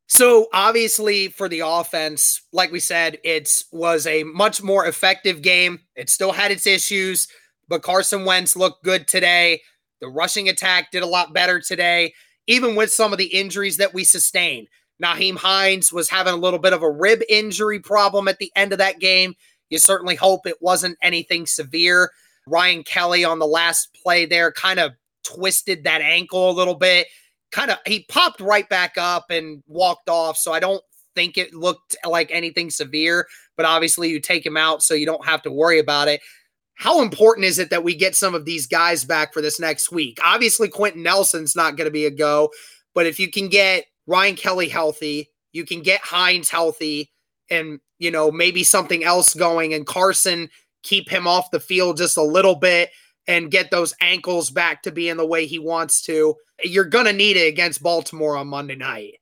So 0.07 0.47
obviously 0.53 1.27
for 1.27 1.49
the 1.49 1.59
offense, 1.59 2.41
like 2.53 2.71
we 2.71 2.79
said, 2.79 3.19
it 3.23 3.63
was 3.71 4.07
a 4.07 4.23
much 4.23 4.63
more 4.63 4.85
effective 4.85 5.41
game. 5.41 5.81
It 5.95 6.09
still 6.09 6.31
had 6.31 6.49
its 6.49 6.65
issues, 6.65 7.27
but 7.67 7.83
Carson 7.83 8.23
Wentz 8.23 8.55
looked 8.55 8.83
good 8.83 9.07
today. 9.07 9.61
The 9.99 10.07
rushing 10.07 10.47
attack 10.47 10.91
did 10.91 11.03
a 11.03 11.07
lot 11.07 11.33
better 11.33 11.59
today, 11.59 12.13
even 12.47 12.75
with 12.75 12.91
some 12.91 13.11
of 13.11 13.17
the 13.17 13.25
injuries 13.25 13.77
that 13.77 13.93
we 13.93 14.05
sustained. 14.05 14.67
Nyheim 15.03 15.37
Hines 15.37 15.91
was 15.91 16.09
having 16.09 16.33
a 16.33 16.37
little 16.37 16.59
bit 16.59 16.73
of 16.73 16.81
a 16.83 16.89
rib 16.89 17.21
injury 17.27 17.79
problem 17.79 18.27
at 18.27 18.39
the 18.39 18.51
end 18.55 18.71
of 18.71 18.79
that 18.79 18.99
game. 18.99 19.35
You 19.69 19.77
certainly 19.77 20.15
hope 20.15 20.47
it 20.47 20.61
wasn't 20.61 20.97
anything 21.01 21.45
severe. 21.45 22.11
Ryan 22.47 22.83
Kelly 22.83 23.25
on 23.25 23.39
the 23.39 23.45
last 23.45 23.93
play 24.01 24.25
there 24.25 24.53
kind 24.53 24.79
of 24.79 24.93
twisted 25.23 25.83
that 25.83 26.01
ankle 26.01 26.49
a 26.49 26.51
little 26.51 26.75
bit 26.75 27.07
kind 27.51 27.71
of 27.71 27.77
he 27.85 28.05
popped 28.09 28.41
right 28.41 28.67
back 28.69 28.97
up 28.97 29.25
and 29.29 29.63
walked 29.67 30.09
off. 30.09 30.37
So 30.37 30.53
I 30.53 30.59
don't 30.59 30.81
think 31.15 31.37
it 31.37 31.53
looked 31.53 31.95
like 32.05 32.29
anything 32.31 32.69
severe, 32.69 33.27
but 33.55 33.65
obviously 33.65 34.09
you 34.09 34.19
take 34.19 34.45
him 34.45 34.57
out 34.57 34.83
so 34.83 34.93
you 34.93 35.05
don't 35.05 35.25
have 35.25 35.41
to 35.43 35.51
worry 35.51 35.79
about 35.79 36.07
it. 36.07 36.21
How 36.75 37.01
important 37.01 37.45
is 37.45 37.57
it 37.57 37.71
that 37.71 37.83
we 37.83 37.95
get 37.95 38.15
some 38.15 38.35
of 38.35 38.45
these 38.45 38.67
guys 38.67 39.03
back 39.03 39.33
for 39.33 39.41
this 39.41 39.59
next 39.59 39.91
week? 39.91 40.19
Obviously, 40.23 40.69
Quenton 40.69 41.01
Nelson's 41.01 41.55
not 41.55 41.75
going 41.75 41.87
to 41.87 41.91
be 41.91 42.05
a 42.05 42.11
go, 42.11 42.51
but 42.93 43.07
if 43.07 43.19
you 43.19 43.31
can 43.31 43.47
get 43.47 43.85
Ryan 44.05 44.35
Kelly 44.35 44.69
healthy, 44.69 45.31
you 45.53 45.65
can 45.65 45.81
get 45.81 46.01
Hines 46.01 46.51
healthy, 46.51 47.11
and 47.49 47.79
you 47.97 48.11
know 48.11 48.29
maybe 48.29 48.63
something 48.63 49.03
else 49.03 49.33
going, 49.33 49.73
and 49.73 49.87
Carson 49.87 50.49
keep 50.83 51.09
him 51.09 51.25
off 51.27 51.49
the 51.49 51.59
field 51.59 51.97
just 51.97 52.15
a 52.15 52.21
little 52.21 52.55
bit 52.55 52.91
and 53.27 53.51
get 53.51 53.71
those 53.71 53.93
ankles 54.01 54.49
back 54.49 54.83
to 54.83 54.91
being 54.91 55.17
the 55.17 55.25
way 55.25 55.45
he 55.45 55.59
wants 55.59 56.01
to. 56.03 56.35
You're 56.63 56.85
going 56.85 57.05
to 57.05 57.13
need 57.13 57.37
it 57.37 57.47
against 57.47 57.83
Baltimore 57.83 58.37
on 58.37 58.47
Monday 58.47 58.75
night. 58.75 59.15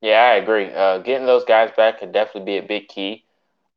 Yeah, 0.00 0.20
I 0.20 0.34
agree. 0.34 0.72
Uh, 0.72 0.98
getting 0.98 1.26
those 1.26 1.44
guys 1.44 1.70
back 1.76 2.00
could 2.00 2.12
definitely 2.12 2.52
be 2.52 2.58
a 2.58 2.68
big 2.68 2.88
key. 2.88 3.24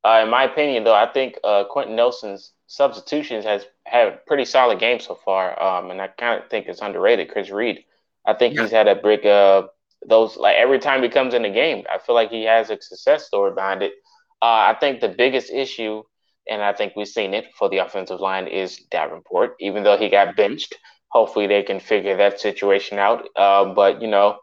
Uh, 0.03 0.21
in 0.23 0.29
my 0.29 0.43
opinion, 0.43 0.83
though, 0.83 0.95
I 0.95 1.07
think 1.11 1.37
uh, 1.43 1.63
Quenton 1.69 1.95
Nelson's 1.95 2.51
substitutions 2.67 3.45
has 3.45 3.65
had 3.85 4.07
a 4.07 4.19
pretty 4.27 4.45
solid 4.45 4.79
game 4.79 4.99
so 4.99 5.15
far, 5.15 5.61
um, 5.61 5.91
and 5.91 6.01
I 6.01 6.07
kind 6.07 6.41
of 6.43 6.49
think 6.49 6.67
it's 6.67 6.81
underrated. 6.81 7.31
Chris 7.31 7.49
Reed, 7.49 7.85
I 8.25 8.33
think 8.33 8.55
yeah. 8.55 8.63
he's 8.63 8.71
had 8.71 8.87
a 8.87 8.95
big 8.95 9.25
uh, 9.25 9.67
those 10.07 10.37
like 10.37 10.57
every 10.57 10.79
time 10.79 11.03
he 11.03 11.09
comes 11.09 11.33
in 11.33 11.43
the 11.43 11.49
game, 11.49 11.85
I 11.91 11.99
feel 11.99 12.15
like 12.15 12.29
he 12.29 12.43
has 12.43 12.69
a 12.69 12.81
success 12.81 13.25
story 13.25 13.53
behind 13.53 13.81
it. 13.81 13.93
Uh, 14.41 14.73
I 14.73 14.77
think 14.79 14.99
the 14.99 15.09
biggest 15.09 15.51
issue 15.51 16.03
and 16.47 16.61
I 16.61 16.73
think 16.73 16.93
we've 16.95 17.07
seen 17.07 17.33
it 17.33 17.45
for 17.57 17.69
the 17.69 17.79
offensive 17.79 18.19
line 18.19 18.47
is 18.47 18.77
Davenport, 18.91 19.55
even 19.59 19.83
though 19.83 19.97
he 19.97 20.09
got 20.09 20.35
benched. 20.35 20.75
Hopefully 21.09 21.47
they 21.47 21.63
can 21.63 21.79
figure 21.79 22.17
that 22.17 22.39
situation 22.39 22.99
out. 22.99 23.27
Uh, 23.35 23.73
but 23.73 24.01
you 24.01 24.07
know, 24.07 24.37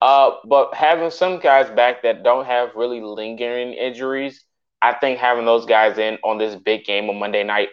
uh, 0.00 0.32
but 0.46 0.74
having 0.74 1.10
some 1.10 1.38
guys 1.38 1.70
back 1.70 2.02
that 2.02 2.22
don't 2.22 2.46
have 2.46 2.74
really 2.74 3.00
lingering 3.00 3.72
injuries, 3.72 4.44
I 4.82 4.94
think 4.94 5.18
having 5.18 5.44
those 5.44 5.66
guys 5.66 5.98
in 5.98 6.18
on 6.24 6.38
this 6.38 6.56
big 6.56 6.84
game 6.84 7.08
on 7.08 7.18
Monday 7.18 7.44
night. 7.44 7.68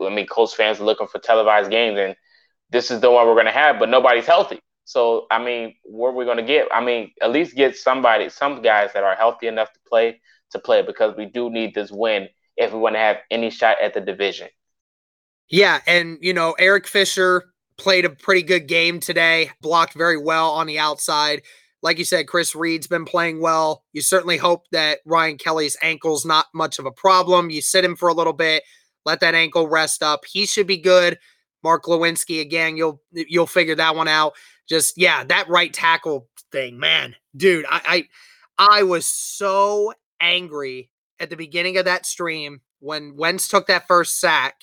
I 0.00 0.08
mean, 0.08 0.26
Colts 0.26 0.54
fans 0.54 0.80
are 0.80 0.84
looking 0.84 1.06
for 1.06 1.18
televised 1.18 1.70
games, 1.70 1.98
and 1.98 2.16
this 2.70 2.90
is 2.90 3.00
the 3.00 3.10
one 3.10 3.26
we're 3.26 3.34
going 3.34 3.46
to 3.46 3.52
have. 3.52 3.78
But 3.78 3.90
nobody's 3.90 4.26
healthy, 4.26 4.60
so 4.84 5.26
I 5.30 5.42
mean, 5.42 5.74
what 5.84 6.08
are 6.08 6.14
we 6.14 6.24
going 6.24 6.38
to 6.38 6.42
get? 6.42 6.68
I 6.72 6.82
mean, 6.82 7.12
at 7.22 7.30
least 7.30 7.54
get 7.54 7.76
somebody, 7.76 8.28
some 8.28 8.62
guys 8.62 8.92
that 8.94 9.04
are 9.04 9.14
healthy 9.14 9.46
enough 9.46 9.72
to 9.72 9.80
play 9.88 10.20
to 10.50 10.58
play 10.58 10.82
because 10.82 11.14
we 11.16 11.26
do 11.26 11.50
need 11.50 11.74
this 11.74 11.90
win 11.92 12.28
if 12.60 12.72
we 12.72 12.78
want 12.78 12.94
to 12.94 13.00
have 13.00 13.16
any 13.30 13.50
shot 13.50 13.78
at 13.82 13.94
the 13.94 14.00
division. 14.00 14.48
Yeah, 15.48 15.80
and 15.86 16.18
you 16.20 16.32
know, 16.32 16.54
Eric 16.58 16.86
Fisher 16.86 17.46
played 17.76 18.04
a 18.04 18.10
pretty 18.10 18.42
good 18.42 18.68
game 18.68 19.00
today, 19.00 19.50
blocked 19.62 19.94
very 19.94 20.18
well 20.18 20.52
on 20.52 20.66
the 20.66 20.78
outside. 20.78 21.42
Like 21.82 21.98
you 21.98 22.04
said, 22.04 22.28
Chris 22.28 22.54
Reed's 22.54 22.86
been 22.86 23.06
playing 23.06 23.40
well. 23.40 23.84
You 23.94 24.02
certainly 24.02 24.36
hope 24.36 24.66
that 24.70 24.98
Ryan 25.06 25.38
Kelly's 25.38 25.78
ankle's 25.80 26.26
not 26.26 26.46
much 26.54 26.78
of 26.78 26.84
a 26.84 26.92
problem. 26.92 27.48
You 27.48 27.62
sit 27.62 27.84
him 27.84 27.96
for 27.96 28.10
a 28.10 28.14
little 28.14 28.34
bit, 28.34 28.62
let 29.06 29.20
that 29.20 29.34
ankle 29.34 29.66
rest 29.66 30.02
up. 30.02 30.26
He 30.26 30.44
should 30.44 30.66
be 30.66 30.76
good. 30.76 31.18
Mark 31.64 31.84
Glowinski 31.84 32.40
again, 32.40 32.76
you'll 32.76 33.02
you'll 33.12 33.46
figure 33.46 33.74
that 33.74 33.96
one 33.96 34.08
out. 34.08 34.34
Just 34.68 34.98
yeah, 34.98 35.24
that 35.24 35.48
right 35.48 35.72
tackle 35.72 36.28
thing, 36.52 36.78
man, 36.78 37.16
dude, 37.34 37.64
I 37.68 38.06
I, 38.58 38.78
I 38.78 38.82
was 38.82 39.06
so 39.06 39.94
angry 40.20 40.90
at 41.20 41.30
the 41.30 41.36
beginning 41.36 41.76
of 41.76 41.84
that 41.84 42.06
stream 42.06 42.60
when 42.80 43.14
Wentz 43.16 43.46
took 43.46 43.66
that 43.66 43.86
first 43.86 44.18
sack 44.18 44.62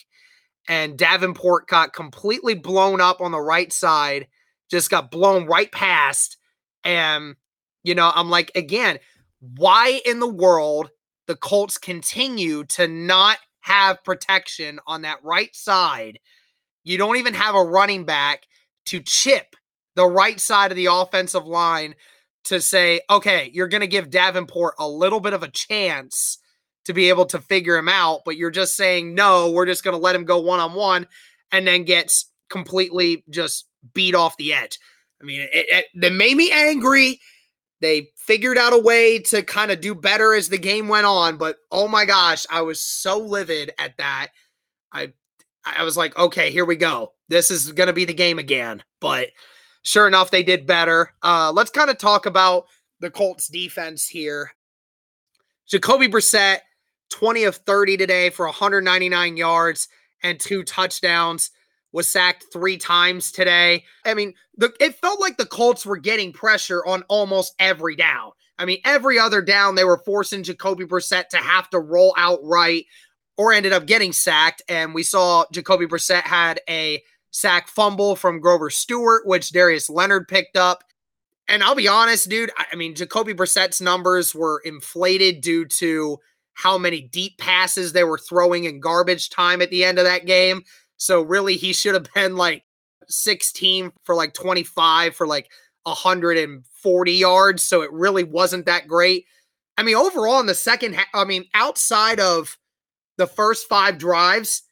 and 0.67 0.97
Davenport 0.97 1.67
got 1.67 1.93
completely 1.93 2.55
blown 2.55 2.99
up 2.99 3.21
on 3.21 3.31
the 3.31 3.39
right 3.39 3.71
side, 3.71 4.27
just 4.69 4.89
got 4.89 5.11
blown 5.11 5.45
right 5.45 5.71
past. 5.71 6.37
And, 6.83 7.35
you 7.83 7.95
know, 7.95 8.11
I'm 8.13 8.29
like, 8.29 8.51
again, 8.55 8.99
why 9.39 10.01
in 10.05 10.19
the 10.19 10.27
world 10.27 10.89
the 11.27 11.35
Colts 11.35 11.77
continue 11.77 12.63
to 12.65 12.87
not 12.87 13.37
have 13.61 14.03
protection 14.03 14.79
on 14.87 15.03
that 15.03 15.23
right 15.23 15.55
side? 15.55 16.19
You 16.83 16.97
don't 16.97 17.17
even 17.17 17.33
have 17.33 17.55
a 17.55 17.63
running 17.63 18.03
back 18.03 18.47
to 18.87 18.99
chip 18.99 19.55
the 19.95 20.07
right 20.07 20.39
side 20.39 20.71
of 20.71 20.77
the 20.77 20.87
offensive 20.87 21.45
line 21.45 21.95
to 22.45 22.61
say, 22.61 23.01
okay, 23.09 23.49
you're 23.53 23.67
going 23.67 23.81
to 23.81 23.87
give 23.87 24.09
Davenport 24.09 24.75
a 24.79 24.87
little 24.87 25.19
bit 25.19 25.33
of 25.33 25.43
a 25.43 25.49
chance 25.49 26.39
to 26.87 26.93
be 26.93 27.09
able 27.09 27.25
to 27.25 27.39
figure 27.39 27.77
him 27.77 27.89
out, 27.89 28.21
but 28.23 28.37
you're 28.37 28.49
just 28.49 28.77
saying, 28.77 29.13
no, 29.13 29.51
we're 29.51 29.65
just 29.65 29.83
going 29.83 29.95
to 29.95 30.01
let 30.01 30.15
him 30.15 30.23
go 30.23 30.39
one 30.39 30.61
on 30.61 30.73
one 30.73 31.05
and 31.51 31.67
then 31.67 31.83
gets 31.83 32.31
completely 32.49 33.25
just 33.29 33.67
beat 33.93 34.15
off 34.15 34.37
the 34.37 34.53
edge. 34.53 34.79
I 35.21 35.25
mean, 35.25 35.41
it, 35.41 35.49
it, 35.69 35.85
they 35.93 36.09
made 36.09 36.37
me 36.37 36.49
angry. 36.49 37.19
They 37.81 38.09
figured 38.15 38.57
out 38.57 38.71
a 38.71 38.79
way 38.79 39.19
to 39.19 39.43
kind 39.43 39.69
of 39.69 39.81
do 39.81 39.93
better 39.93 40.33
as 40.33 40.47
the 40.47 40.57
game 40.57 40.87
went 40.87 41.05
on, 41.05 41.35
but 41.35 41.57
oh 41.71 41.89
my 41.89 42.05
gosh, 42.05 42.45
I 42.49 42.61
was 42.61 42.81
so 42.81 43.19
livid 43.19 43.73
at 43.77 43.97
that. 43.97 44.29
I 44.93 45.11
I 45.65 45.83
was 45.83 45.97
like, 45.97 46.17
okay, 46.17 46.51
here 46.51 46.63
we 46.63 46.77
go. 46.77 47.11
This 47.27 47.51
is 47.51 47.73
going 47.73 47.87
to 47.87 47.93
be 47.93 48.05
the 48.05 48.13
game 48.13 48.39
again. 48.39 48.81
But 49.01 49.27
sure 49.83 50.07
enough, 50.07 50.31
they 50.31 50.41
did 50.41 50.65
better. 50.65 51.11
Uh, 51.21 51.51
let's 51.53 51.69
kind 51.69 51.89
of 51.89 51.97
talk 51.97 52.25
about 52.25 52.67
the 53.01 53.11
Colts 53.11 53.49
defense 53.49 54.07
here. 54.07 54.51
Jacoby 55.67 56.07
Brissett 56.07 56.59
20 57.09 57.43
of 57.45 57.55
30 57.57 57.97
today 57.97 58.29
for 58.29 58.45
199 58.45 59.37
yards 59.37 59.87
and 60.23 60.39
two 60.39 60.63
touchdowns. 60.63 61.51
Was 61.93 62.07
sacked 62.07 62.45
three 62.51 62.77
times 62.77 63.31
today. 63.31 63.85
I 64.05 64.13
mean, 64.13 64.33
the, 64.55 64.71
it 64.79 64.95
felt 64.95 65.21
like 65.21 65.37
the 65.37 65.45
Colts 65.45 65.85
were 65.85 65.97
getting 65.97 66.33
pressure 66.33 66.85
on 66.85 67.03
almost 67.07 67.55
every 67.59 67.95
down. 67.95 68.31
I 68.59 68.65
mean, 68.65 68.79
every 68.85 69.17
other 69.17 69.41
down 69.41 69.75
they 69.75 69.85
were 69.85 70.01
forcing 70.05 70.43
Jacoby 70.43 70.85
Brissett 70.85 71.29
to 71.29 71.37
have 71.37 71.69
to 71.69 71.79
roll 71.79 72.13
out 72.17 72.39
right 72.43 72.85
or 73.37 73.53
ended 73.53 73.71
up 73.71 73.85
getting 73.85 74.11
sacked. 74.11 74.61
And 74.67 74.93
we 74.93 75.03
saw 75.03 75.45
Jacoby 75.51 75.85
Brissett 75.85 76.23
had 76.23 76.59
a 76.69 77.01
sack 77.31 77.67
fumble 77.67 78.15
from 78.15 78.39
Grover 78.39 78.69
Stewart, 78.69 79.25
which 79.25 79.51
Darius 79.51 79.89
Leonard 79.89 80.27
picked 80.27 80.57
up. 80.57 80.83
And 81.47 81.63
I'll 81.63 81.75
be 81.75 81.87
honest, 81.87 82.29
dude. 82.29 82.51
I 82.57 82.75
mean, 82.75 82.95
Jacoby 82.95 83.33
Brissett's 83.33 83.79
numbers 83.79 84.35
were 84.35 84.61
inflated 84.65 85.41
due 85.41 85.65
to 85.65 86.17
how 86.57 86.75
many 86.75 87.01
deep 87.01 87.37
passes 87.37 87.93
they 87.93 88.03
were 88.03 88.17
throwing 88.17 88.63
in 88.63 88.79
garbage 88.79 89.29
time 89.29 89.61
at 89.61 89.69
the 89.69 89.83
end 89.83 89.99
of 89.99 90.05
that 90.05 90.25
game. 90.25 90.63
So 90.97 91.21
really, 91.21 91.55
he 91.55 91.71
should 91.71 91.93
have 91.93 92.11
been 92.15 92.35
like 92.35 92.63
16 93.07 93.91
for 94.03 94.15
like 94.15 94.33
25 94.33 95.15
for 95.15 95.27
like 95.27 95.51
140 95.83 97.11
yards. 97.11 97.61
So 97.61 97.83
it 97.83 97.93
really 97.93 98.23
wasn't 98.23 98.65
that 98.65 98.87
great. 98.87 99.25
I 99.77 99.83
mean, 99.83 99.95
overall 99.95 100.39
in 100.39 100.47
the 100.47 100.55
second 100.55 100.95
half, 100.95 101.05
I 101.13 101.25
mean, 101.25 101.45
outside 101.53 102.19
of 102.19 102.57
the 103.17 103.27
first 103.27 103.69
five 103.69 103.99
drives, 103.99 104.63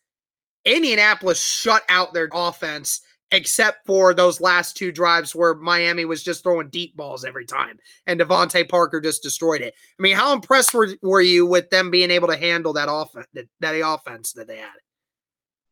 Indianapolis 0.65 1.39
shut 1.39 1.83
out 1.87 2.15
their 2.15 2.29
offense 2.33 3.01
except 3.35 3.85
for 3.85 4.13
those 4.13 4.39
last 4.39 4.77
two 4.77 4.93
drives 4.93 5.35
where 5.35 5.53
Miami 5.55 6.05
was 6.05 6.23
just 6.23 6.41
throwing 6.41 6.69
deep 6.69 6.95
balls 6.95 7.25
every 7.25 7.45
time 7.45 7.77
and 8.07 8.19
DeVante 8.19 8.67
Parker 8.67 9.01
just 9.01 9.21
destroyed 9.21 9.61
it. 9.61 9.73
I 9.99 10.01
mean, 10.01 10.15
how 10.15 10.31
impressed 10.31 10.73
were, 10.73 10.87
were 11.01 11.21
you 11.21 11.45
with 11.45 11.69
them 11.69 11.91
being 11.91 12.11
able 12.11 12.29
to 12.29 12.37
handle 12.37 12.71
that 12.73 12.87
offense 12.89 13.27
that, 13.33 13.47
that 13.59 13.73
offense 13.85 14.31
that 14.33 14.47
they 14.47 14.57
had? 14.57 14.69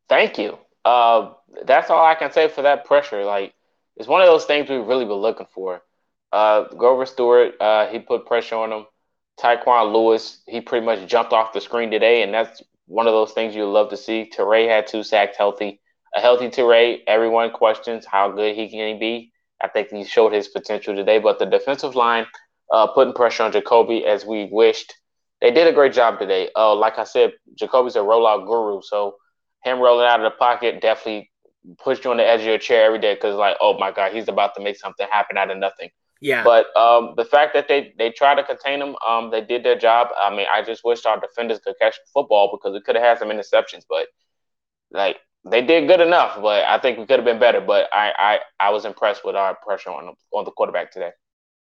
Thank 0.09 0.37
you. 0.37 0.57
Uh, 0.83 1.31
that's 1.65 1.89
all 1.89 2.05
I 2.05 2.15
can 2.15 2.33
say 2.33 2.49
for 2.49 2.63
that 2.63 2.83
pressure. 2.83 3.23
Like 3.23 3.53
it's 3.95 4.09
one 4.09 4.21
of 4.21 4.27
those 4.27 4.43
things 4.43 4.69
we've 4.69 4.85
really 4.85 5.05
been 5.05 5.13
looking 5.13 5.47
for. 5.53 5.81
Uh, 6.33 6.65
Grover 6.75 7.05
Stewart, 7.05 7.53
uh, 7.61 7.87
he 7.87 7.99
put 7.99 8.25
pressure 8.25 8.55
on 8.55 8.73
him. 8.73 8.85
Tyquan 9.39 9.93
Lewis, 9.93 10.41
he 10.47 10.59
pretty 10.59 10.85
much 10.85 11.07
jumped 11.07 11.31
off 11.31 11.53
the 11.53 11.61
screen 11.61 11.89
today, 11.89 12.21
and 12.23 12.33
that's 12.33 12.61
one 12.87 13.07
of 13.07 13.13
those 13.13 13.31
things 13.31 13.55
you 13.55 13.65
love 13.65 13.89
to 13.89 13.97
see. 13.97 14.29
Turay 14.35 14.67
had 14.67 14.85
two 14.85 15.01
sacks 15.01 15.37
healthy 15.37 15.79
a 16.15 16.21
healthy 16.21 16.49
Turay. 16.49 16.99
Everyone 17.07 17.51
questions 17.51 18.05
how 18.05 18.31
good 18.31 18.55
he 18.55 18.69
can 18.69 18.99
be. 18.99 19.31
I 19.61 19.67
think 19.67 19.89
he 19.89 20.03
showed 20.03 20.33
his 20.33 20.47
potential 20.47 20.95
today, 20.95 21.19
but 21.19 21.39
the 21.39 21.45
defensive 21.45 21.95
line 21.95 22.25
uh, 22.71 22.87
putting 22.87 23.13
pressure 23.13 23.43
on 23.43 23.51
Jacoby 23.51 24.05
as 24.05 24.25
we 24.25 24.49
wished. 24.51 24.93
They 25.41 25.51
did 25.51 25.67
a 25.67 25.73
great 25.73 25.93
job 25.93 26.19
today. 26.19 26.49
Uh, 26.55 26.75
like 26.75 26.97
I 26.97 27.03
said, 27.03 27.33
Jacoby's 27.55 27.95
a 27.95 27.99
rollout 27.99 28.45
guru, 28.45 28.81
so 28.81 29.15
him 29.63 29.79
rolling 29.79 30.07
out 30.07 30.19
of 30.19 30.31
the 30.31 30.37
pocket 30.37 30.81
definitely 30.81 31.31
puts 31.83 32.03
you 32.03 32.11
on 32.11 32.17
the 32.17 32.25
edge 32.25 32.41
of 32.41 32.47
your 32.47 32.57
chair 32.57 32.85
every 32.85 32.99
day 32.99 33.13
because, 33.13 33.35
like, 33.35 33.57
oh 33.61 33.77
my 33.77 33.91
god, 33.91 34.13
he's 34.13 34.27
about 34.27 34.55
to 34.55 34.61
make 34.61 34.77
something 34.77 35.07
happen 35.11 35.37
out 35.37 35.51
of 35.51 35.57
nothing. 35.57 35.89
Yeah. 36.21 36.43
But 36.43 36.75
um, 36.77 37.15
the 37.17 37.25
fact 37.25 37.53
that 37.53 37.67
they 37.67 37.93
they 37.97 38.09
tried 38.09 38.35
to 38.35 38.43
contain 38.43 38.81
him, 38.81 38.95
um, 39.05 39.31
they 39.31 39.41
did 39.41 39.63
their 39.63 39.77
job. 39.77 40.07
I 40.17 40.29
mean, 40.29 40.47
I 40.53 40.61
just 40.61 40.83
wish 40.85 41.05
our 41.05 41.19
defenders 41.19 41.59
could 41.59 41.75
catch 41.81 41.95
the 41.95 42.09
football 42.13 42.49
because 42.51 42.73
we 42.73 42.81
could 42.81 42.95
have 42.95 43.03
had 43.03 43.19
some 43.19 43.29
interceptions, 43.29 43.83
but 43.89 44.07
like 44.91 45.17
they 45.45 45.61
did 45.61 45.87
good 45.87 45.99
enough, 45.99 46.41
but 46.41 46.63
I 46.63 46.79
think 46.79 46.97
we 46.97 47.05
could 47.05 47.17
have 47.17 47.25
been 47.25 47.39
better. 47.39 47.61
But 47.61 47.89
I, 47.93 48.11
I, 48.17 48.39
I 48.59 48.69
was 48.69 48.85
impressed 48.85 49.25
with 49.25 49.35
our 49.35 49.55
pressure 49.55 49.89
on 49.89 50.15
on 50.31 50.45
the 50.45 50.51
quarterback 50.51 50.91
today. 50.91 51.11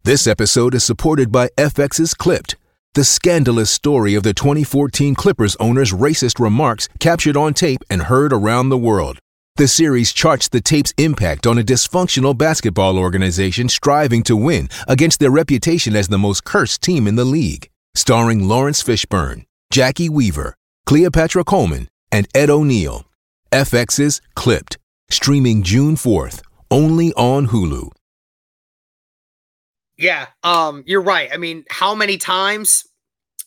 This 0.04 0.26
episode 0.26 0.74
is 0.74 0.84
supported 0.84 1.32
by 1.32 1.48
FX's 1.56 2.14
Clipped, 2.14 2.56
the 2.94 3.04
scandalous 3.04 3.70
story 3.70 4.14
of 4.14 4.22
the 4.22 4.32
2014 4.32 5.14
Clippers 5.14 5.56
owner's 5.56 5.92
racist 5.92 6.38
remarks 6.38 6.88
captured 7.00 7.36
on 7.36 7.54
tape 7.54 7.82
and 7.90 8.02
heard 8.02 8.32
around 8.32 8.68
the 8.68 8.78
world. 8.78 9.18
The 9.56 9.66
series 9.66 10.12
charts 10.12 10.48
the 10.48 10.60
tape's 10.60 10.92
impact 10.98 11.46
on 11.46 11.58
a 11.58 11.62
dysfunctional 11.62 12.36
basketball 12.36 12.98
organization 12.98 13.68
striving 13.68 14.22
to 14.24 14.36
win 14.36 14.68
against 14.86 15.18
their 15.18 15.30
reputation 15.30 15.96
as 15.96 16.08
the 16.08 16.18
most 16.18 16.44
cursed 16.44 16.82
team 16.82 17.06
in 17.06 17.16
the 17.16 17.24
league. 17.24 17.70
Starring 17.94 18.46
Laurence 18.46 18.82
Fishburne, 18.82 19.46
Jacki 19.72 20.08
Weaver, 20.10 20.54
Cleopatra 20.84 21.42
Coleman, 21.44 21.88
and 22.12 22.28
Ed 22.34 22.50
O'Neill. 22.50 23.06
FX's 23.52 24.20
Clipped, 24.34 24.78
streaming 25.10 25.62
June 25.62 25.94
4th, 25.94 26.42
only 26.70 27.12
on 27.14 27.48
Hulu. 27.48 27.90
Yeah, 29.96 30.26
um, 30.42 30.84
you're 30.86 31.02
right. 31.02 31.30
I 31.32 31.36
mean, 31.36 31.64
how 31.70 31.94
many 31.94 32.18
times 32.18 32.86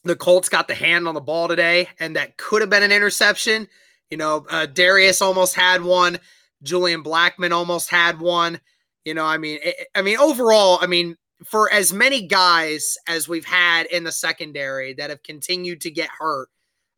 the 0.03 0.15
Colts 0.15 0.49
got 0.49 0.67
the 0.67 0.73
hand 0.73 1.07
on 1.07 1.13
the 1.13 1.21
ball 1.21 1.47
today, 1.47 1.89
and 1.99 2.15
that 2.15 2.37
could 2.37 2.61
have 2.61 2.69
been 2.69 2.83
an 2.83 2.91
interception? 2.91 3.67
You 4.09 4.17
know, 4.17 4.45
uh, 4.49 4.65
Darius 4.65 5.21
almost 5.21 5.55
had 5.55 5.83
one. 5.83 6.19
Julian 6.63 7.03
Blackmon 7.03 7.51
almost 7.51 7.89
had 7.89 8.19
one. 8.19 8.59
You 9.05 9.13
know, 9.13 9.25
I 9.25 9.37
mean, 9.37 9.59
it, 9.63 9.87
I 9.95 10.01
mean, 10.01 10.17
overall, 10.17 10.79
I 10.81 10.87
mean, 10.87 11.15
for 11.45 11.71
as 11.71 11.93
many 11.93 12.25
guys 12.27 12.97
as 13.07 13.27
we've 13.27 13.45
had 13.45 13.85
in 13.87 14.03
the 14.03 14.11
secondary 14.11 14.93
that 14.93 15.09
have 15.09 15.23
continued 15.23 15.81
to 15.81 15.91
get 15.91 16.09
hurt, 16.09 16.49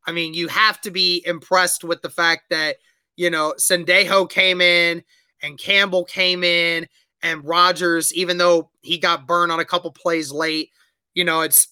I 0.08 0.12
mean, 0.12 0.34
you 0.34 0.48
have 0.48 0.82
to 0.82 0.92
be 0.92 1.24
impressed 1.26 1.84
with 1.84 2.02
the 2.02 2.10
fact 2.10 2.46
that 2.50 2.78
you 3.22 3.30
know, 3.30 3.54
Sendejo 3.60 4.28
came 4.28 4.62
in 4.62 5.04
and 5.44 5.56
Campbell 5.56 6.06
came 6.06 6.44
in 6.44 6.88
and 7.22 7.46
Rogers, 7.46 8.12
even 8.16 8.40
though 8.40 8.72
he 8.82 8.98
got 8.98 9.28
burned 9.28 9.52
on 9.52 9.60
a 9.60 9.66
couple 9.66 9.92
plays 9.92 10.32
late, 10.32 10.72
you 11.14 11.24
know, 11.24 11.42
it's 11.42 11.68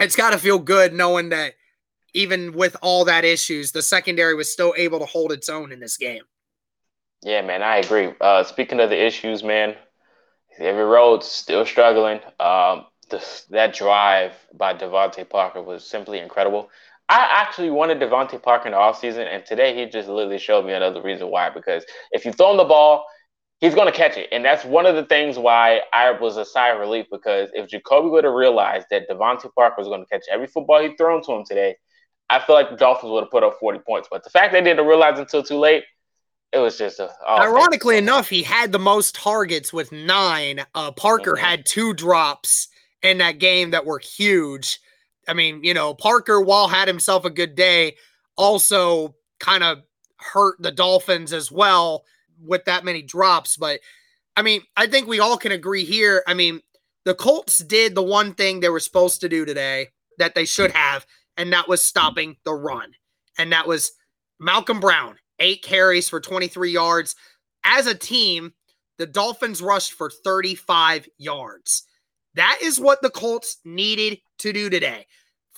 it's 0.00 0.16
got 0.16 0.30
to 0.30 0.38
feel 0.38 0.58
good 0.58 0.94
knowing 0.94 1.28
that 1.28 1.52
even 2.14 2.54
with 2.54 2.74
all 2.80 3.04
that 3.04 3.26
issues, 3.26 3.70
the 3.70 3.82
secondary 3.82 4.34
was 4.34 4.50
still 4.50 4.72
able 4.78 4.98
to 4.98 5.04
hold 5.04 5.30
its 5.30 5.50
own 5.50 5.72
in 5.72 5.78
this 5.78 5.98
game. 5.98 6.22
Yeah, 7.22 7.42
man, 7.42 7.62
I 7.62 7.76
agree. 7.76 8.14
Uh, 8.18 8.42
speaking 8.44 8.80
of 8.80 8.88
the 8.88 9.06
issues, 9.06 9.44
man, 9.44 9.74
every 10.58 10.84
road's 10.84 11.26
still 11.26 11.66
struggling. 11.66 12.20
Um, 12.40 12.86
the, 13.10 13.22
that 13.50 13.74
drive 13.74 14.32
by 14.54 14.72
DeVante 14.72 15.28
Parker 15.28 15.60
was 15.60 15.84
simply 15.84 16.18
incredible. 16.18 16.70
I 17.08 17.26
actually 17.30 17.70
wanted 17.70 18.00
DeVante 18.00 18.42
Parker 18.42 18.66
in 18.66 18.72
the 18.72 18.78
offseason, 18.78 19.26
and 19.26 19.44
today 19.46 19.74
he 19.74 19.90
just 19.90 20.08
literally 20.08 20.38
showed 20.38 20.66
me 20.66 20.74
another 20.74 21.00
reason 21.02 21.28
why. 21.28 21.48
Because 21.48 21.84
if 22.12 22.24
you 22.24 22.32
throw 22.32 22.50
him 22.50 22.58
the 22.58 22.64
ball, 22.64 23.06
he's 23.60 23.74
going 23.74 23.86
to 23.86 23.96
catch 23.96 24.16
it. 24.16 24.28
And 24.30 24.44
that's 24.44 24.64
one 24.64 24.86
of 24.86 24.94
the 24.94 25.04
things 25.04 25.38
why 25.38 25.82
I 25.92 26.10
was 26.12 26.36
a 26.36 26.44
sigh 26.44 26.68
of 26.70 26.80
relief 26.80 27.06
because 27.10 27.50
if 27.54 27.68
Jacoby 27.68 28.08
would 28.08 28.24
have 28.24 28.34
realized 28.34 28.86
that 28.90 29.08
DeVante 29.08 29.52
Parker 29.54 29.76
was 29.78 29.88
going 29.88 30.00
to 30.00 30.06
catch 30.06 30.24
every 30.30 30.46
football 30.46 30.82
he 30.82 30.94
thrown 30.96 31.22
to 31.24 31.32
him 31.32 31.44
today, 31.46 31.76
I 32.30 32.40
feel 32.40 32.54
like 32.54 32.70
the 32.70 32.76
Dolphins 32.76 33.10
would 33.10 33.24
have 33.24 33.30
put 33.30 33.42
up 33.42 33.56
40 33.58 33.80
points. 33.80 34.08
But 34.10 34.22
the 34.22 34.30
fact 34.30 34.52
they 34.52 34.62
didn't 34.62 34.86
realize 34.86 35.18
until 35.18 35.42
too 35.42 35.58
late, 35.58 35.84
it 36.52 36.58
was 36.58 36.78
just 36.78 36.98
a. 36.98 37.10
Oh, 37.26 37.38
Ironically 37.38 37.98
enough, 37.98 38.28
he 38.28 38.42
had 38.42 38.72
the 38.72 38.78
most 38.78 39.14
targets 39.14 39.72
with 39.72 39.92
nine. 39.92 40.64
Uh, 40.74 40.92
Parker 40.92 41.34
mm-hmm. 41.34 41.44
had 41.44 41.66
two 41.66 41.92
drops 41.94 42.68
in 43.02 43.18
that 43.18 43.38
game 43.38 43.70
that 43.70 43.86
were 43.86 43.98
huge. 43.98 44.80
I 45.28 45.34
mean, 45.34 45.62
you 45.62 45.74
know, 45.74 45.94
Parker, 45.94 46.40
while 46.40 46.68
had 46.68 46.88
himself 46.88 47.24
a 47.24 47.30
good 47.30 47.54
day, 47.54 47.96
also 48.36 49.14
kind 49.40 49.62
of 49.62 49.82
hurt 50.16 50.56
the 50.60 50.72
Dolphins 50.72 51.32
as 51.32 51.52
well 51.52 52.04
with 52.42 52.64
that 52.64 52.84
many 52.84 53.02
drops. 53.02 53.56
But 53.56 53.80
I 54.36 54.42
mean, 54.42 54.62
I 54.76 54.86
think 54.86 55.06
we 55.06 55.20
all 55.20 55.36
can 55.36 55.52
agree 55.52 55.84
here. 55.84 56.22
I 56.26 56.34
mean, 56.34 56.60
the 57.04 57.14
Colts 57.14 57.58
did 57.58 57.94
the 57.94 58.02
one 58.02 58.34
thing 58.34 58.60
they 58.60 58.68
were 58.68 58.80
supposed 58.80 59.20
to 59.20 59.28
do 59.28 59.44
today 59.44 59.88
that 60.18 60.34
they 60.34 60.44
should 60.44 60.72
have, 60.72 61.06
and 61.36 61.52
that 61.52 61.68
was 61.68 61.82
stopping 61.82 62.36
the 62.44 62.54
run. 62.54 62.92
And 63.38 63.52
that 63.52 63.66
was 63.68 63.92
Malcolm 64.40 64.80
Brown, 64.80 65.16
eight 65.38 65.62
carries 65.62 66.08
for 66.08 66.20
23 66.20 66.70
yards. 66.70 67.14
As 67.64 67.86
a 67.86 67.94
team, 67.94 68.52
the 68.98 69.06
Dolphins 69.06 69.62
rushed 69.62 69.92
for 69.92 70.10
35 70.10 71.08
yards. 71.18 71.84
That 72.38 72.60
is 72.62 72.78
what 72.78 73.02
the 73.02 73.10
Colts 73.10 73.58
needed 73.64 74.20
to 74.38 74.52
do 74.52 74.70
today. 74.70 75.06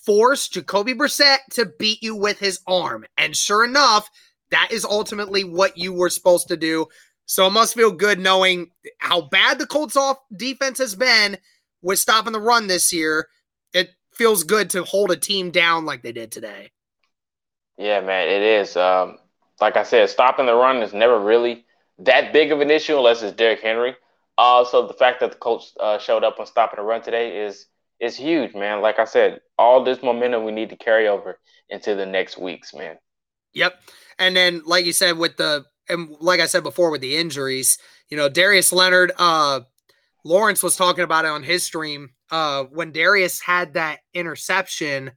Force 0.06 0.48
Jacoby 0.48 0.94
Brissett 0.94 1.40
to 1.50 1.66
beat 1.78 2.02
you 2.02 2.16
with 2.16 2.38
his 2.38 2.60
arm. 2.66 3.04
And 3.18 3.36
sure 3.36 3.66
enough, 3.66 4.08
that 4.50 4.70
is 4.72 4.86
ultimately 4.86 5.44
what 5.44 5.76
you 5.76 5.92
were 5.92 6.08
supposed 6.08 6.48
to 6.48 6.56
do. 6.56 6.86
So 7.26 7.46
it 7.46 7.50
must 7.50 7.74
feel 7.74 7.90
good 7.90 8.18
knowing 8.18 8.70
how 8.96 9.20
bad 9.20 9.58
the 9.58 9.66
Colts 9.66 9.94
off 9.94 10.16
defense 10.34 10.78
has 10.78 10.94
been 10.94 11.36
with 11.82 11.98
stopping 11.98 12.32
the 12.32 12.40
run 12.40 12.66
this 12.66 12.94
year. 12.94 13.28
It 13.74 13.90
feels 14.14 14.42
good 14.42 14.70
to 14.70 14.82
hold 14.82 15.10
a 15.10 15.16
team 15.16 15.50
down 15.50 15.84
like 15.84 16.02
they 16.02 16.12
did 16.12 16.32
today. 16.32 16.70
Yeah, 17.76 18.00
man, 18.00 18.26
it 18.26 18.40
is. 18.40 18.74
Um, 18.74 19.18
like 19.60 19.76
I 19.76 19.82
said, 19.82 20.08
stopping 20.08 20.46
the 20.46 20.54
run 20.54 20.82
is 20.82 20.94
never 20.94 21.20
really 21.20 21.66
that 21.98 22.32
big 22.32 22.52
of 22.52 22.62
an 22.62 22.70
issue 22.70 22.96
unless 22.96 23.22
it's 23.22 23.36
Derrick 23.36 23.60
Henry. 23.60 23.96
Uh, 24.40 24.64
so 24.64 24.86
the 24.86 24.94
fact 24.94 25.20
that 25.20 25.32
the 25.32 25.36
Colts 25.36 25.74
uh, 25.78 25.98
showed 25.98 26.24
up 26.24 26.40
on 26.40 26.46
stopping 26.46 26.78
the 26.78 26.82
run 26.82 27.02
today 27.02 27.44
is 27.44 27.66
is 28.00 28.16
huge, 28.16 28.54
man. 28.54 28.80
Like 28.80 28.98
I 28.98 29.04
said, 29.04 29.40
all 29.58 29.84
this 29.84 30.02
momentum 30.02 30.44
we 30.44 30.52
need 30.52 30.70
to 30.70 30.76
carry 30.76 31.08
over 31.08 31.38
into 31.68 31.94
the 31.94 32.06
next 32.06 32.38
weeks, 32.38 32.72
man. 32.72 32.96
Yep. 33.52 33.74
And 34.18 34.34
then, 34.34 34.62
like 34.64 34.86
you 34.86 34.94
said, 34.94 35.18
with 35.18 35.36
the 35.36 35.66
and 35.90 36.08
like 36.20 36.40
I 36.40 36.46
said 36.46 36.62
before, 36.62 36.90
with 36.90 37.02
the 37.02 37.18
injuries, 37.18 37.76
you 38.08 38.16
know, 38.16 38.30
Darius 38.30 38.72
Leonard, 38.72 39.12
uh, 39.18 39.60
Lawrence 40.24 40.62
was 40.62 40.74
talking 40.74 41.04
about 41.04 41.26
it 41.26 41.32
on 41.32 41.42
his 41.42 41.62
stream. 41.62 42.08
Uh, 42.30 42.64
when 42.64 42.92
Darius 42.92 43.42
had 43.42 43.74
that 43.74 43.98
interception, 44.14 45.10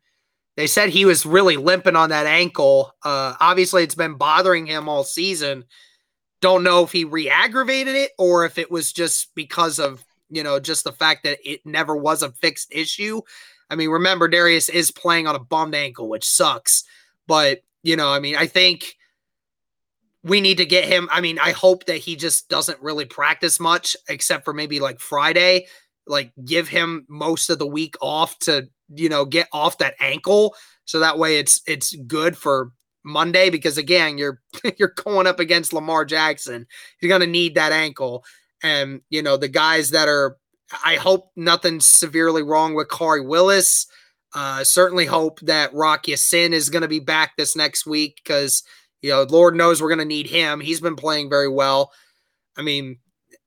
they 0.57 0.67
said 0.67 0.89
he 0.89 1.05
was 1.05 1.25
really 1.25 1.55
limping 1.55 1.95
on 1.95 2.09
that 2.09 2.25
ankle. 2.25 2.91
Uh, 3.05 3.35
obviously, 3.39 3.83
it's 3.83 3.95
been 3.95 4.15
bothering 4.15 4.65
him 4.65 4.89
all 4.89 5.05
season. 5.05 5.63
Don't 6.43 6.65
know 6.65 6.83
if 6.83 6.91
he 6.91 7.05
re-aggravated 7.05 7.95
it 7.95 8.11
or 8.17 8.43
if 8.43 8.57
it 8.57 8.69
was 8.69 8.91
just 8.91 9.33
because 9.33 9.79
of 9.79 10.03
you 10.29 10.43
know 10.43 10.59
just 10.59 10.83
the 10.83 10.91
fact 10.91 11.23
that 11.23 11.39
it 11.49 11.65
never 11.65 11.95
was 11.95 12.21
a 12.21 12.33
fixed 12.33 12.67
issue. 12.69 13.21
I 13.69 13.77
mean, 13.77 13.89
remember 13.89 14.27
Darius 14.27 14.67
is 14.67 14.91
playing 14.91 15.25
on 15.25 15.35
a 15.35 15.39
bummed 15.39 15.73
ankle, 15.73 16.09
which 16.09 16.25
sucks. 16.25 16.83
But 17.27 17.61
you 17.81 17.95
know, 17.95 18.09
I 18.09 18.19
mean, 18.19 18.35
I 18.35 18.47
think 18.47 18.97
we 20.21 20.41
need 20.41 20.57
to 20.57 20.65
get 20.65 20.83
him. 20.83 21.07
I 21.13 21.21
mean, 21.21 21.39
I 21.39 21.51
hope 21.51 21.85
that 21.85 21.99
he 21.99 22.17
just 22.17 22.49
doesn't 22.49 22.81
really 22.81 23.05
practice 23.05 23.57
much, 23.57 23.95
except 24.09 24.43
for 24.43 24.53
maybe 24.53 24.81
like 24.81 24.99
Friday. 24.99 25.67
Like, 26.05 26.33
give 26.43 26.67
him 26.67 27.05
most 27.07 27.49
of 27.49 27.57
the 27.57 27.65
week 27.65 27.95
off 28.01 28.37
to 28.39 28.67
you 28.93 29.07
know 29.07 29.23
get 29.23 29.47
off 29.53 29.77
that 29.77 29.95
ankle, 30.01 30.55
so 30.83 30.99
that 30.99 31.17
way 31.17 31.37
it's 31.37 31.61
it's 31.65 31.95
good 31.95 32.35
for 32.35 32.73
Monday 33.03 33.49
because 33.49 33.77
again, 33.77 34.17
you're 34.17 34.41
you're 34.77 34.93
going 35.03 35.27
up 35.27 35.39
against 35.39 35.73
Lamar 35.73 36.05
Jackson. 36.05 36.67
You're 37.01 37.09
going 37.09 37.21
to 37.21 37.27
need 37.27 37.55
that 37.55 37.71
ankle. 37.71 38.23
And 38.61 39.01
you 39.09 39.21
know, 39.21 39.37
the 39.37 39.49
guys 39.49 39.91
that 39.91 40.07
are 40.07 40.37
I 40.83 40.95
hope 40.95 41.31
nothing's 41.35 41.85
severely 41.85 42.43
wrong 42.43 42.73
with 42.73 42.87
Khari 42.87 43.25
Willis. 43.25 43.87
Uh, 44.33 44.63
certainly 44.63 45.05
hope 45.05 45.39
that 45.41 45.73
Rock 45.73 46.07
Ya-Sin 46.07 46.53
is 46.53 46.69
going 46.69 46.81
to 46.81 46.87
be 46.87 46.99
back 46.99 47.33
this 47.37 47.55
next 47.55 47.85
week 47.85 48.19
because, 48.23 48.63
you 49.01 49.11
know, 49.11 49.23
Lord 49.23 49.55
knows 49.55 49.81
we're 49.81 49.89
going 49.89 49.99
to 49.99 50.05
need 50.05 50.27
him. 50.27 50.59
He's 50.59 50.81
been 50.81 50.95
playing 50.95 51.29
very 51.29 51.49
well. 51.49 51.91
I 52.57 52.63
mean, 52.63 52.97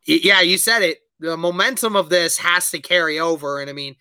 yeah, 0.06 0.40
you 0.42 0.58
said 0.58 0.82
it. 0.82 0.98
The 1.18 1.36
momentum 1.36 1.96
of 1.96 2.08
this 2.08 2.38
has 2.38 2.70
to 2.70 2.78
carry 2.78 3.18
over. 3.18 3.60
And 3.60 3.68
I 3.68 3.72
mean, 3.72 3.96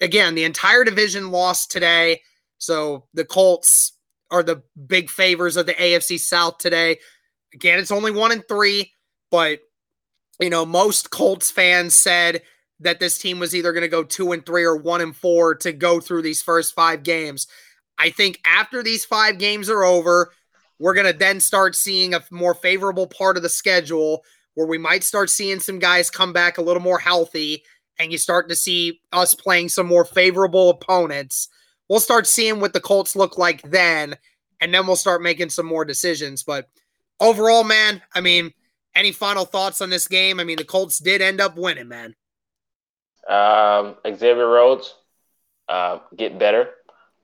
again, 0.00 0.34
the 0.34 0.44
entire 0.44 0.82
division 0.82 1.30
lost 1.30 1.70
today. 1.70 2.22
So 2.58 3.06
the 3.14 3.24
Colts 3.24 3.92
are 4.30 4.42
the 4.42 4.62
big 4.86 5.10
favors 5.10 5.56
of 5.56 5.66
the 5.66 5.74
AFC 5.74 6.18
South 6.18 6.58
today. 6.58 6.98
Again, 7.54 7.78
it's 7.78 7.90
only 7.90 8.10
one 8.10 8.32
and 8.32 8.46
three, 8.46 8.92
but 9.30 9.60
you 10.40 10.50
know, 10.50 10.66
most 10.66 11.10
Colts 11.10 11.50
fans 11.50 11.94
said 11.94 12.42
that 12.80 13.00
this 13.00 13.18
team 13.18 13.38
was 13.38 13.54
either 13.54 13.72
going 13.72 13.82
to 13.82 13.88
go 13.88 14.02
two 14.02 14.32
and 14.32 14.44
three 14.44 14.64
or 14.64 14.76
one 14.76 15.00
and 15.00 15.16
four 15.16 15.54
to 15.54 15.72
go 15.72 16.00
through 16.00 16.22
these 16.22 16.42
first 16.42 16.74
five 16.74 17.02
games. 17.02 17.46
I 17.98 18.10
think 18.10 18.40
after 18.44 18.82
these 18.82 19.04
five 19.04 19.38
games 19.38 19.70
are 19.70 19.84
over, 19.84 20.32
we're 20.78 20.94
going 20.94 21.10
to 21.10 21.18
then 21.18 21.40
start 21.40 21.74
seeing 21.74 22.12
a 22.12 22.22
more 22.30 22.54
favorable 22.54 23.06
part 23.06 23.38
of 23.38 23.42
the 23.42 23.48
schedule 23.48 24.24
where 24.54 24.66
we 24.66 24.78
might 24.78 25.04
start 25.04 25.30
seeing 25.30 25.60
some 25.60 25.78
guys 25.78 26.10
come 26.10 26.32
back 26.32 26.58
a 26.58 26.62
little 26.62 26.82
more 26.82 26.98
healthy 26.98 27.62
and 27.98 28.12
you 28.12 28.18
start 28.18 28.48
to 28.48 28.56
see 28.56 29.00
us 29.12 29.34
playing 29.34 29.70
some 29.70 29.86
more 29.86 30.04
favorable 30.04 30.70
opponents. 30.70 31.48
We'll 31.88 32.00
start 32.00 32.26
seeing 32.26 32.60
what 32.60 32.72
the 32.72 32.80
Colts 32.80 33.14
look 33.16 33.38
like 33.38 33.62
then, 33.62 34.16
and 34.60 34.74
then 34.74 34.86
we'll 34.86 34.96
start 34.96 35.22
making 35.22 35.50
some 35.50 35.66
more 35.66 35.84
decisions. 35.84 36.42
But 36.42 36.68
overall, 37.20 37.64
man, 37.64 38.02
I 38.14 38.20
mean, 38.20 38.52
any 38.94 39.12
final 39.12 39.44
thoughts 39.44 39.80
on 39.80 39.90
this 39.90 40.08
game? 40.08 40.40
I 40.40 40.44
mean, 40.44 40.56
the 40.56 40.64
Colts 40.64 40.98
did 40.98 41.22
end 41.22 41.40
up 41.40 41.56
winning, 41.56 41.88
man. 41.88 42.14
Um, 43.28 43.96
Xavier 44.06 44.48
Rhodes, 44.48 44.94
uh, 45.68 45.98
get 46.16 46.38
better. 46.38 46.70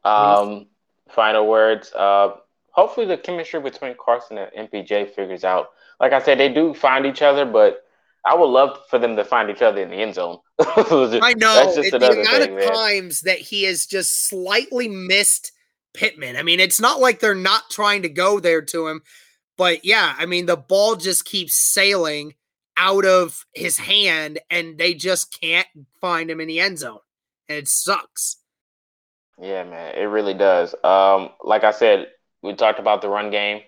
Um, 0.05 0.67
final 1.09 1.47
words. 1.47 1.93
Uh, 1.93 2.37
hopefully 2.71 3.07
the 3.07 3.17
chemistry 3.17 3.61
between 3.61 3.95
Carson 4.05 4.39
and 4.39 4.69
MPJ 4.69 5.15
figures 5.15 5.45
out. 5.45 5.71
Like 6.01 6.13
I 6.13 6.21
said, 6.21 6.39
they 6.39 6.53
do 6.53 6.75
find 6.75 7.07
each 7.07 7.23
other, 7.23 7.45
but 7.45 7.85
I 8.25 8.35
would 8.35 8.47
love 8.47 8.79
for 8.89 8.99
them 8.99 9.17
to 9.17 9.25
find 9.25 9.51
each 9.51 9.63
other 9.63 9.83
in 9.83 9.91
the 9.91 9.97
end 9.97 10.15
zone. 10.15 10.39
I 10.61 11.35
know 11.37 11.75
the 11.75 11.91
amount 11.97 12.27
thing, 12.27 12.51
of 12.51 12.57
man. 12.57 12.69
times 12.69 13.23
that 13.23 13.39
he 13.39 13.65
has 13.65 13.87
just 13.87 14.29
slightly 14.29 14.89
missed 14.89 15.53
Pittman. 15.93 16.37
I 16.37 16.43
mean, 16.43 16.61
it's 16.61 16.81
not 16.81 17.01
like 17.01 17.21
they're 17.21 17.35
not 17.35 17.69
trying 17.71 18.03
to 18.03 18.09
go 18.09 18.39
there 18.39 18.63
to 18.63 18.87
him, 18.87 19.03
but 19.59 19.85
yeah, 19.85 20.15
I 20.17 20.27
mean, 20.27 20.47
the 20.47 20.57
ball 20.57 20.97
just 20.97 21.25
keeps 21.25 21.57
sailing 21.57 22.35
out 22.77 23.05
of 23.05 23.45
his 23.55 23.79
hand, 23.79 24.39
and 24.51 24.79
they 24.79 24.95
just 24.95 25.39
can't 25.41 25.67
find 26.01 26.31
him 26.31 26.41
in 26.41 26.49
the 26.49 26.61
end 26.61 26.79
zone, 26.79 27.01
and 27.49 27.59
it 27.59 27.69
sucks. 27.69 28.39
Yeah, 29.41 29.65
man, 29.65 29.95
it 29.97 30.05
really 30.05 30.35
does. 30.35 30.75
Um, 30.85 31.31
like 31.43 31.65
I 31.65 31.73
said, 31.73 32.07
we 32.43 32.55
talked 32.55 32.79
about 32.79 33.03
the 33.03 33.09
run 33.09 33.31
game. 33.31 33.63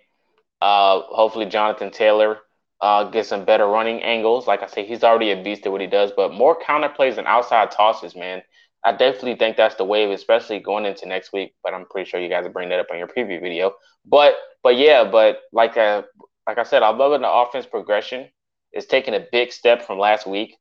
Uh, 0.62 1.02
hopefully, 1.02 1.46
Jonathan 1.46 1.90
Taylor 1.90 2.38
uh, 2.84 3.04
gets 3.04 3.30
some 3.30 3.46
better 3.46 3.66
running 3.66 4.02
angles. 4.02 4.46
Like 4.46 4.62
I 4.62 4.66
said, 4.66 4.84
he's 4.84 5.02
already 5.02 5.30
a 5.30 5.42
beast 5.42 5.64
at 5.64 5.72
what 5.72 5.80
he 5.80 5.86
does, 5.86 6.12
but 6.14 6.34
more 6.34 6.54
counter 6.54 6.90
plays 6.90 7.16
and 7.16 7.26
outside 7.26 7.70
tosses, 7.70 8.14
man. 8.14 8.42
I 8.84 8.92
definitely 8.92 9.36
think 9.36 9.56
that's 9.56 9.76
the 9.76 9.86
wave, 9.86 10.10
especially 10.10 10.58
going 10.58 10.84
into 10.84 11.08
next 11.08 11.32
week. 11.32 11.54
But 11.64 11.72
I'm 11.72 11.86
pretty 11.86 12.10
sure 12.10 12.20
you 12.20 12.28
guys 12.28 12.44
will 12.44 12.52
bring 12.52 12.68
that 12.68 12.80
up 12.80 12.88
on 12.92 12.98
your 12.98 13.08
preview 13.08 13.40
video. 13.40 13.72
But 14.04 14.34
but 14.62 14.76
yeah, 14.76 15.02
but 15.10 15.38
like 15.50 15.78
uh, 15.78 16.02
like 16.46 16.58
I 16.58 16.62
said, 16.64 16.82
I'm 16.82 16.98
loving 16.98 17.22
the 17.22 17.30
offense 17.32 17.64
progression. 17.64 18.28
It's 18.72 18.86
taking 18.86 19.14
a 19.14 19.26
big 19.32 19.50
step 19.52 19.82
from 19.86 19.98
last 19.98 20.26
week. 20.26 20.54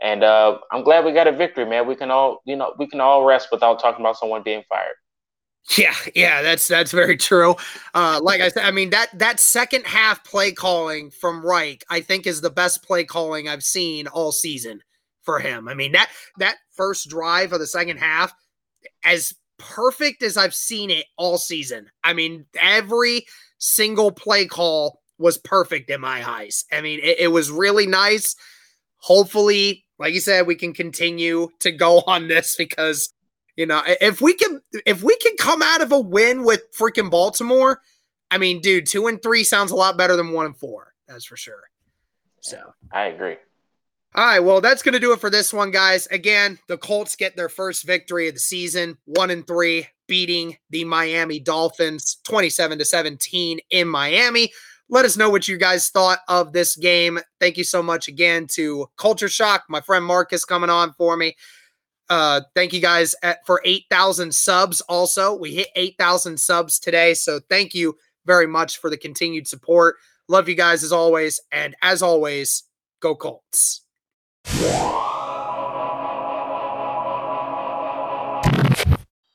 And 0.00 0.22
uh, 0.22 0.58
I'm 0.70 0.84
glad 0.84 1.04
we 1.04 1.12
got 1.12 1.26
a 1.26 1.32
victory, 1.32 1.66
man. 1.66 1.88
We 1.88 1.96
can 1.96 2.12
all, 2.12 2.40
you 2.46 2.54
know, 2.54 2.74
we 2.78 2.86
can 2.86 3.00
all 3.00 3.24
rest 3.24 3.48
without 3.50 3.80
talking 3.80 4.00
about 4.04 4.16
someone 4.16 4.44
being 4.44 4.62
fired. 4.68 4.94
Yeah, 5.78 5.94
yeah, 6.14 6.42
that's 6.42 6.68
that's 6.68 6.92
very 6.92 7.16
true. 7.16 7.56
Uh, 7.94 8.20
like 8.22 8.40
I 8.42 8.48
said, 8.48 8.64
I 8.64 8.70
mean 8.70 8.90
that 8.90 9.08
that 9.18 9.40
second 9.40 9.86
half 9.86 10.22
play 10.22 10.52
calling 10.52 11.10
from 11.10 11.44
Reich, 11.44 11.84
I 11.88 12.00
think, 12.00 12.26
is 12.26 12.42
the 12.42 12.50
best 12.50 12.84
play 12.84 13.04
calling 13.04 13.48
I've 13.48 13.62
seen 13.62 14.06
all 14.08 14.30
season 14.30 14.80
for 15.22 15.38
him. 15.38 15.66
I 15.66 15.72
mean 15.74 15.92
that 15.92 16.10
that 16.38 16.56
first 16.76 17.08
drive 17.08 17.52
of 17.54 17.60
the 17.60 17.66
second 17.66 17.96
half, 17.96 18.32
as 19.04 19.32
perfect 19.58 20.22
as 20.22 20.36
I've 20.36 20.54
seen 20.54 20.90
it 20.90 21.06
all 21.16 21.38
season. 21.38 21.90
I 22.04 22.12
mean 22.12 22.44
every 22.60 23.24
single 23.56 24.12
play 24.12 24.46
call 24.46 25.00
was 25.18 25.38
perfect 25.38 25.88
in 25.88 26.00
my 26.02 26.28
eyes. 26.28 26.66
I 26.70 26.82
mean 26.82 27.00
it, 27.02 27.20
it 27.20 27.28
was 27.28 27.50
really 27.50 27.86
nice. 27.86 28.36
Hopefully, 28.98 29.86
like 29.98 30.12
you 30.12 30.20
said, 30.20 30.46
we 30.46 30.56
can 30.56 30.74
continue 30.74 31.48
to 31.60 31.72
go 31.72 32.00
on 32.06 32.28
this 32.28 32.54
because 32.56 33.13
you 33.56 33.66
know, 33.66 33.82
if 33.86 34.20
we 34.20 34.34
can 34.34 34.60
if 34.86 35.02
we 35.02 35.16
can 35.18 35.36
come 35.38 35.62
out 35.62 35.80
of 35.80 35.92
a 35.92 36.00
win 36.00 36.44
with 36.44 36.62
freaking 36.76 37.10
Baltimore, 37.10 37.80
I 38.30 38.38
mean, 38.38 38.60
dude, 38.60 38.86
two 38.86 39.06
and 39.06 39.22
three 39.22 39.44
sounds 39.44 39.70
a 39.70 39.76
lot 39.76 39.96
better 39.96 40.16
than 40.16 40.32
one 40.32 40.46
and 40.46 40.56
four. 40.56 40.94
That's 41.06 41.24
for 41.24 41.36
sure. 41.36 41.70
So 42.40 42.74
I 42.92 43.06
agree. 43.06 43.36
All 44.16 44.24
right, 44.24 44.38
well, 44.38 44.60
that's 44.60 44.82
going 44.82 44.92
to 44.92 45.00
do 45.00 45.12
it 45.12 45.20
for 45.20 45.28
this 45.28 45.52
one, 45.52 45.72
guys. 45.72 46.06
Again, 46.06 46.56
the 46.68 46.78
Colts 46.78 47.16
get 47.16 47.36
their 47.36 47.48
first 47.48 47.84
victory 47.84 48.28
of 48.28 48.34
the 48.34 48.40
season, 48.40 48.96
one 49.06 49.30
and 49.30 49.44
three, 49.44 49.88
beating 50.06 50.56
the 50.70 50.84
Miami 50.84 51.40
Dolphins 51.40 52.18
27 52.22 52.78
to 52.78 52.84
17 52.84 53.58
in 53.70 53.88
Miami. 53.88 54.52
Let 54.88 55.04
us 55.04 55.16
know 55.16 55.30
what 55.30 55.48
you 55.48 55.56
guys 55.56 55.88
thought 55.88 56.20
of 56.28 56.52
this 56.52 56.76
game. 56.76 57.18
Thank 57.40 57.56
you 57.56 57.64
so 57.64 57.82
much 57.82 58.06
again 58.06 58.46
to 58.52 58.86
Culture 58.96 59.28
Shock, 59.28 59.64
my 59.68 59.80
friend 59.80 60.04
Marcus 60.04 60.44
coming 60.44 60.70
on 60.70 60.92
for 60.92 61.16
me. 61.16 61.34
Uh, 62.10 62.42
thank 62.54 62.72
you 62.72 62.80
guys 62.80 63.14
at, 63.22 63.44
for 63.46 63.60
8,000 63.64 64.34
subs. 64.34 64.80
Also, 64.82 65.34
we 65.34 65.54
hit 65.54 65.68
8,000 65.74 66.38
subs 66.38 66.78
today. 66.78 67.14
So 67.14 67.40
thank 67.48 67.74
you 67.74 67.96
very 68.26 68.46
much 68.46 68.78
for 68.78 68.90
the 68.90 68.96
continued 68.96 69.48
support. 69.48 69.96
Love 70.28 70.48
you 70.48 70.54
guys 70.54 70.82
as 70.82 70.92
always. 70.92 71.40
And 71.52 71.74
as 71.82 72.02
always, 72.02 72.64
go 73.00 73.14
Colts. 73.14 73.82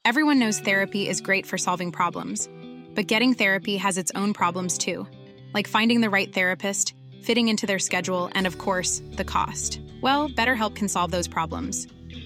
Everyone 0.06 0.40
knows 0.40 0.60
therapy 0.60 1.08
is 1.08 1.22
great 1.22 1.46
for 1.46 1.58
solving 1.58 1.92
problems, 1.92 2.50
but 2.96 3.06
getting 3.06 3.36
therapy 3.36 3.78
has 3.78 3.96
its 3.96 4.12
own 4.16 4.34
problems 4.34 4.76
too, 4.76 5.08
like 5.54 5.68
finding 5.68 6.02
the 6.02 6.10
right 6.10 6.34
therapist, 6.34 6.96
fitting 7.22 7.48
into 7.48 7.68
their 7.68 7.78
schedule, 7.78 8.32
and 8.34 8.48
of 8.48 8.58
course, 8.58 9.04
the 9.12 9.24
cost. 9.24 9.80
Well, 10.02 10.28
BetterHelp 10.30 10.76
can 10.76 10.88
solve 10.88 11.12
those 11.12 11.28
problems. 11.28 11.86